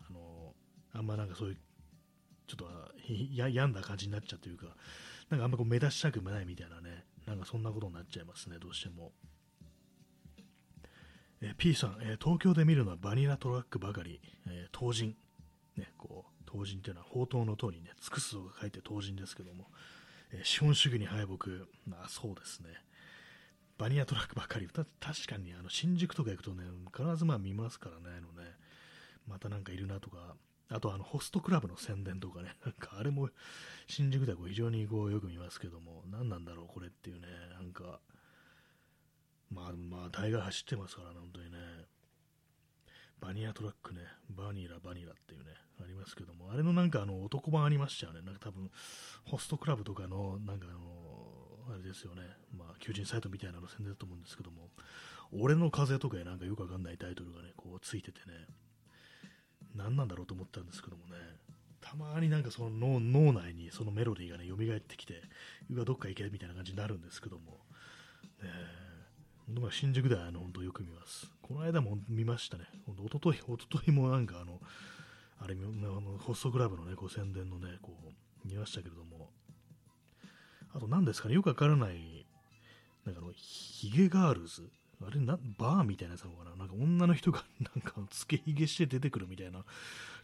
[0.08, 0.54] あの
[0.94, 1.56] あんまなんかそういう、
[2.46, 2.94] ちょっと
[3.34, 4.74] や病んだ感じになっちゃうというか、
[5.28, 9.12] なんかあんまこう目立ちたくもないみたいなね、なんかそんなことになっちゃいますね、どうしても。
[11.40, 15.16] えー、P さん、えー、東京で見るのはバニラトラックばかり、えー、東人、
[15.78, 19.66] ね、こう、東人というのは宝刀の塔にね、尽くすと書いて東人ですけども、
[20.32, 21.48] えー、資本主義に敗北、
[21.86, 22.68] まあそうですね。
[23.78, 24.84] バニラトラックばっかり、確
[25.26, 26.64] かにあの新宿とか行くとね、
[26.94, 28.50] 必ずまあ見ますからね、あのね、
[29.28, 30.34] またなんかいるなとか、
[30.70, 33.30] あとあのホストクラブの宣伝とかね、 なんかあれも
[33.86, 38.00] 新宿ではこう非常にこうよく見ますけども、何なんだろうこれっていうね、なんか、
[39.50, 41.58] まあまあ大概走ってますからね、本当にね。
[43.20, 44.00] バニラトラックね、
[44.30, 45.50] バニラ、バニラっていうね、
[45.80, 48.22] ありますけども、あれのなんかあの男版ありましたよね。
[48.22, 48.70] なんか多分、
[49.24, 52.22] ホストクラブとかの、なんかあの、あれですよね、
[52.56, 54.70] まあ、求人サイトみたいなの宣伝だと思うんですけども、
[55.32, 58.46] 俺の風とかなんかよくわかんないタイトルがね、こうついててね、
[59.74, 61.16] 何なんだろうと思ったんですけどもね、
[61.80, 65.22] たまになんかその脳内にそのメロディーがね、蘇ってきて、
[65.70, 67.60] うわ、どっか行けみたいな感じになるんですけども、
[68.42, 68.87] ね
[69.48, 71.30] ま新宿ではあの本当よく見ます。
[71.40, 72.64] この間も見ましたね。
[72.86, 74.60] おととい、おとといもなんかあの、
[75.40, 79.30] あれ、あのホストクラブのね、こう宣伝のね、こう、見ましたけれども、
[80.74, 82.26] あと何ですかね、よくわからない、
[83.06, 84.68] なんかあの、ヒゲガールズ
[85.06, 89.64] あれな、バーみたいなやつなのかななんか女の人が なんかつけひげして出てくるみたいな、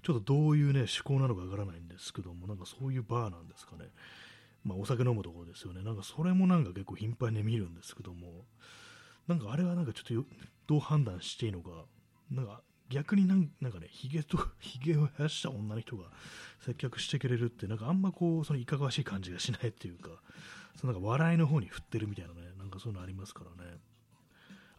[0.03, 3.91] ちょっとどういうね、趣向なのかわからないんですけども、なんかそういうバーなんですかね。
[4.65, 5.83] まあお酒飲むところですよね。
[5.83, 8.47] なんかそれもなんか結構頻繁に見るんですけども、
[9.27, 10.29] なんかあれはなんかちょっと
[10.67, 11.71] どう判断していいのか、
[12.31, 16.11] なんか逆になんなんかね、ヒゲと、 ヒゲを生やした女の人が
[16.61, 20.11] 接客してくれるって、なんかあんまこう、そのいかがわしい感じがしないっていうか、
[20.77, 23.79] そのなんか笑いの方に振ってるみたいなね、なんかそういうのありますからね。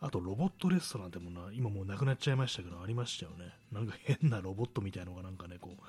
[0.02, 3.54] あとロボットレストランってもな、今もうなくなっちゃいましたけど、ありましたよね。
[3.72, 5.82] なんか変なロボットみたいのがなんかね、こう、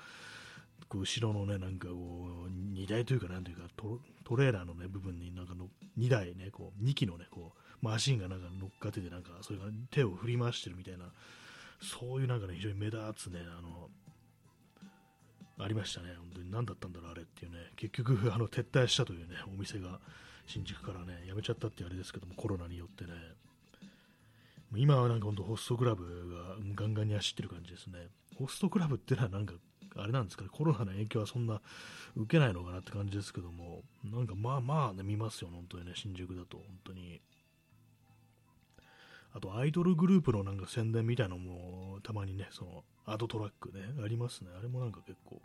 [0.88, 11.06] こう後ろのね、なんかこう、荷台というか、なんというかト、トレーラーのね、部分になんかの2台ね、こう、2機のね、こう、マシンがなんか乗っかってて、なんか、それが手を振り回してるみたいな、
[11.80, 13.90] そういうなんかね、非常に目立つね、あの、
[15.58, 20.00] ありましたね、本当に何だったんだろう、あれっていうね、結局、 あの撤退したというね、お店が
[20.46, 23.12] 新宿からね、辞めちゃったってあれですけども、コロナによってね、
[24.74, 28.08] 今はなんか本当、ホストクラブがガンガンに走ってる感じですね。
[28.36, 29.54] ホストクラブってのはなんか、
[29.94, 31.62] あれなんですかね、コロナの影響はそんな
[32.16, 37.22] 受けないのかなって感じですけども、なんかまあまあね、見ますよ、本当にね、新宿だと、本当に。
[39.36, 44.48] あとアイドルグループのなんか宣伝みたいなのもたまにね、そのアドトラックね、ありますね。
[44.58, 45.42] あれもなんか結構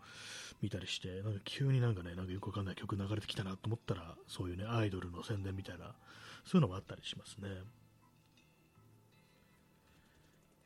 [0.62, 5.94] 見たりして、なんか急になんかね、なんかよくわかんない曲流れてきたなと思ったら、そういうね、アイドルの宣伝みたいな、
[6.46, 7.50] そういうのもあったりしますね。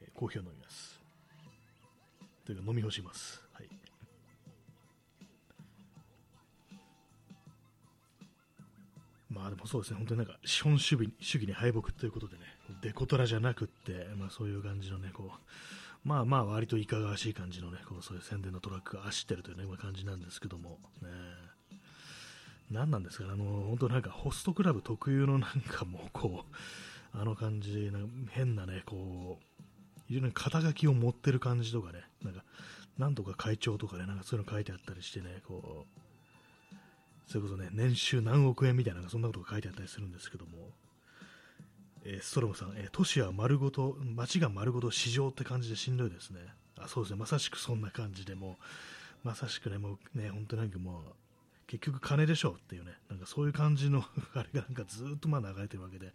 [0.01, 1.01] えー、コーヒーを飲みます。
[2.45, 3.41] というか飲み干します。
[3.53, 3.69] はい。
[9.31, 21.09] まあでもそうですね、本当になんか資本主義主義に敗北ということでね、デコトラじゃなくって、まあそういう感じのね、こう、まあまあ割といかがわしい感じのね、こうそういう宣伝のトラックが走ってるというね、感じなんですけども、ね、
[22.71, 26.45] 何なんですかね、あの本当なんかホストクラブ特有のなんかもうこ
[27.13, 27.99] う、あの感じ、な
[28.31, 29.61] 変なね、こう、
[30.07, 32.43] 非常に肩書きを持ってる感じとかね、なんか、
[32.97, 36.05] なんとか会長とかね、なんかそういうの書いてあったりしてね、こう、
[37.27, 40.69] それこそね、年収何億円みたいな、そんなことが書いてあったりするんですけども、
[42.05, 46.39] えー、ストロムさん、えー、都市は丸ごと、街が丸ごと市場って感じでしんどいですね。
[46.77, 48.57] あそうですね、まさしくそんな感じでも
[49.23, 51.03] まさしくね、もうね、本当なんかもう、
[51.65, 56.13] 結局金でしょっていうね、なんかそういう感じの あれがなんかずっとまあ流れてるわけで、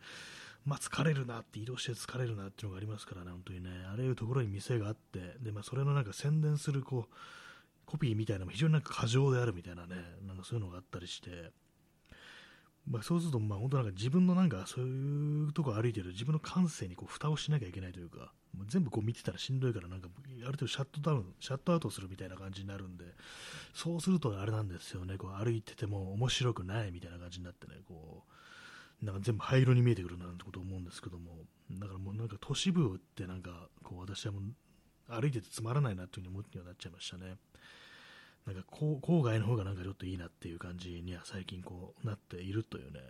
[0.65, 7.15] まあ疲れるなって、移動して疲れるなっていうのがありますからね、本当にね、あらゆるところに店があって、で、まあそれのなんか宣伝するこう、
[7.85, 11.51] コピーみたいなのも非常になんか過剰であるみたいなね、なんかそういうのがあったりして、
[12.91, 23.05] まあ、そうすると、まあ、本当なんか自分のなんかそういうとこ歩いてる自分の感性にこう蓋をしなきゃいけないというか、もう全部こう見てたらしんどいから、なんかある程度シャットダウン、シャットアウトするみたいな感じになるんで、
[23.75, 28.25] そうするとあれなんですよね、こう歩いてても面白くないみたいな感じになってね、こ
[29.03, 34.43] う、なんか全部灰色に見えてくるなんてこと思うんですけども、だからもうなんか都市部ってなんか、こう私はもう
[35.09, 37.37] 歩いててつまらないなというふうに思ってようになっちゃいましたね。
[38.47, 43.01] なんか郊外の方がなんかちょっといいなっていう感じには最近こうなっているというね、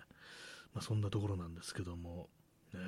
[0.74, 2.28] まあ、そんなところなんですけども、
[2.74, 2.78] え。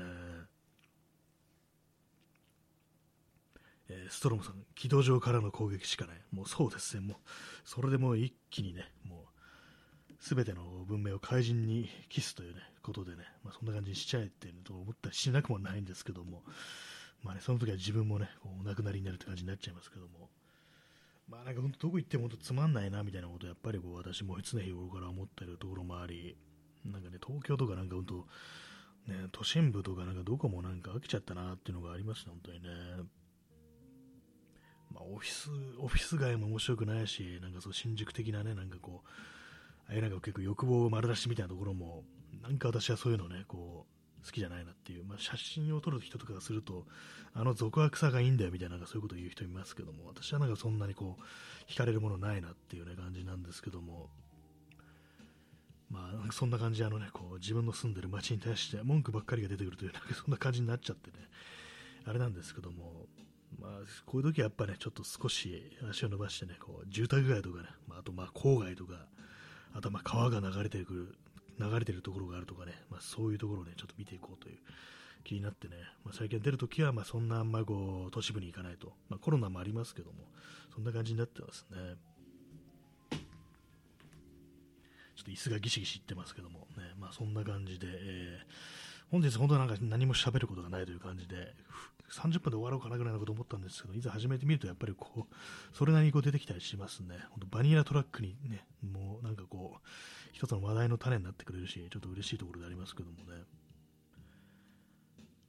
[3.89, 6.17] ー、ストロムさん、軌道上からの攻撃しかない。
[6.33, 7.17] もうそうですね、もう、
[7.65, 9.27] それでもう一気にね、も
[10.11, 16.43] う、すべての文明を怪人にキスというね、ことでね、まあ、そんな感じにしちゃえっていうと思ったりしなくもないんですけども、
[17.23, 18.29] まあね、その時は自分もね、
[18.61, 20.31] お亡くなりになるって感じになっちゃいますけども、
[21.33, 26.37] まあなんか本当どこ行っても本当つまんないなみたいなことやっぱりこう私も常日頃から思ってるところもあり、
[26.85, 28.15] なんかね、東京とかなんか本当、
[29.11, 32.69] ね、都心部とかなんかどこもなんか飽きちゃったなっていうのがありました、本当にね。
[34.91, 39.09] まあオフィス、オフィス街も面白くないし、なんかそう新宿的なね、なんかこう、
[39.89, 42.05] ああいうなんか結構欲望丸出しみたいなところも、
[42.43, 43.92] なんか私はそういうのね、こう、
[44.25, 46.87] 好きじゃないなっていう、まあ、写真を撮る人とかがすると、
[47.35, 54.11] あの俗悪さがいいんだよみたいなそういうことを言う人いますけども、私はなんかそんなにこう、惹かれるものないなっていうね感じなんですけども、
[55.91, 61.17] まあ、そんな感じであのね、こう自分の住んでる街に対して文句ばっかりが出てくるという、なんかそんな感じになっちゃってね、
[62.07, 63.07] あれなんですけども、
[63.61, 63.71] まあ、
[64.07, 68.95] こういう時はやっぱね、ちょっと少し足を伸ばしてね、こう住宅街とかね、まあ、あとまあ郊外とか、
[69.75, 71.15] あとまあ川が流れてくる
[71.63, 74.59] 流れてるところがあるとかね、まあ、そういうところをね、ちょっと見ていこうという
[75.25, 80.25] 気になってね、まあ、最近出るときは、まあ、そんなあんまこう、都市部に行かないと、まあ、コロナもありますけども、
[80.75, 81.77] そんな感じになってますね。
[85.15, 91.55] ちょっと椅子がギシギシいってますけども、ね、まあ、そんな感じで、えー、本日本当なんか何も喋ることがないという感じで、
[92.13, 95.35] 30分で終わろうかなぐらいのこと思ったんですけど、いざ始めてみるとやっぱりこう、
[95.77, 97.17] それなりにこう出てきたりしますね。
[97.31, 99.81] 本当バニラトラックにね、もうなんかこう、
[100.33, 103.33] 一つの話題の種になってくれるし、ちょっと嬉しいところでありますけどもね。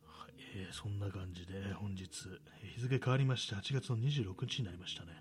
[0.05, 2.05] はい、えー、そんな感じで本日、
[2.75, 5.11] 日付変わりまして8月の26日になりましたね。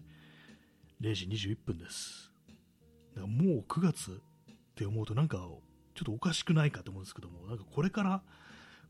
[1.01, 2.31] 0時21分です。
[3.15, 5.59] だからもう9月って思うとなんかちょ
[6.03, 8.23] っとおかしくないかと思うんですけども、なんかこれから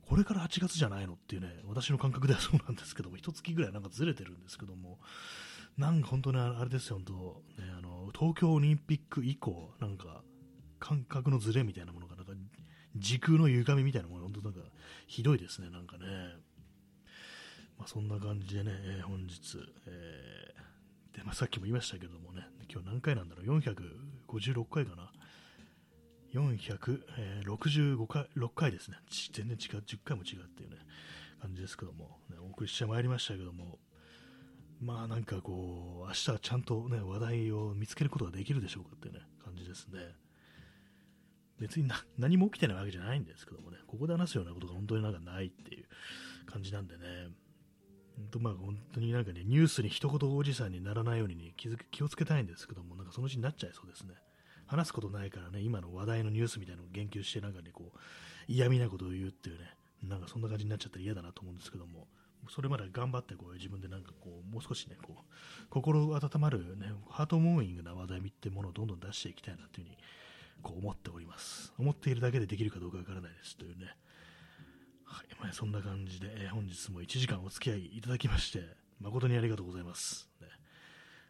[0.08, 4.98] これから8月じゃないのっていうね、私の感覚ではそうなんですけども、一月ぐらいなんかずれてるんですけども、
[5.78, 7.04] なんか本当にあれですよ、本
[7.56, 10.22] 当、ね、あの東京オリンピック以降、なんか
[10.82, 12.32] 感覚のずれみたいなものが、なんか
[12.96, 14.68] 時空の歪みみたいなものが、本当なんか
[15.06, 16.04] ひどいですね、なんかね。
[17.78, 25.12] まあ、そんな感じでね、えー、本日、えー、でまあ、さっきも言いましたけどもね、今日何回なんだろう、456回かな
[26.34, 28.96] ？465回、6回ですね。
[29.32, 30.78] 全然違う、10回も違うっていうね、
[31.40, 33.78] 感じですけども、ね、お送りしてまいりましたけども、
[34.80, 40.00] まあなんかこう、明日はちゃんとね、話題を見つけることができるでしょうかっていうね、感じですね。
[41.62, 41.88] 別に
[42.18, 45.86] 何も起きてないわけじゃないんですけどもね、ここで話すようなことが本当になんかないっていう
[46.46, 47.28] 感じなんでね、
[48.16, 54.14] 本当まあ本当になんかね、ニュースに一言おじさんにならないように、ね、気づ気をつけたいんですけども、なんかそのうちになっちゃいそうですね。
[54.66, 57.98] 話すことないからね、今の話題のニュースみたいなのを言及して、なんかね、こう、
[58.48, 62.08] 嫌味なことを言うっていうね、なんかそんな感じになっちゃったら嫌だなと思うんですけども、
[62.48, 69.98] それまで頑張ってこう自分でなんかこう、もう少しね、こう、心温まるね、ハートモーイングな話題ってものをどんどん出していきたいなというふうに、
[70.62, 71.72] こう思っております。
[71.78, 73.96] 思っているだけでできるかどうかわからないですというね。
[75.04, 78.60] はい、まあ、そんな感じで、えー、本日も1時間お付き合いいただきまして、
[79.00, 80.28] 誠にありがとうございます。
[80.40, 80.48] ね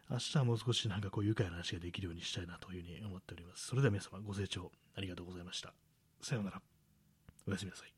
[0.09, 3.67] 明日はもう少しなんかこう愉快な話ができるようにしたいなというふうに思っております。
[3.67, 5.73] それでは皆様ご清聴ありがとうございました。
[6.21, 6.61] さようなら。
[7.47, 7.92] おやすみなさい。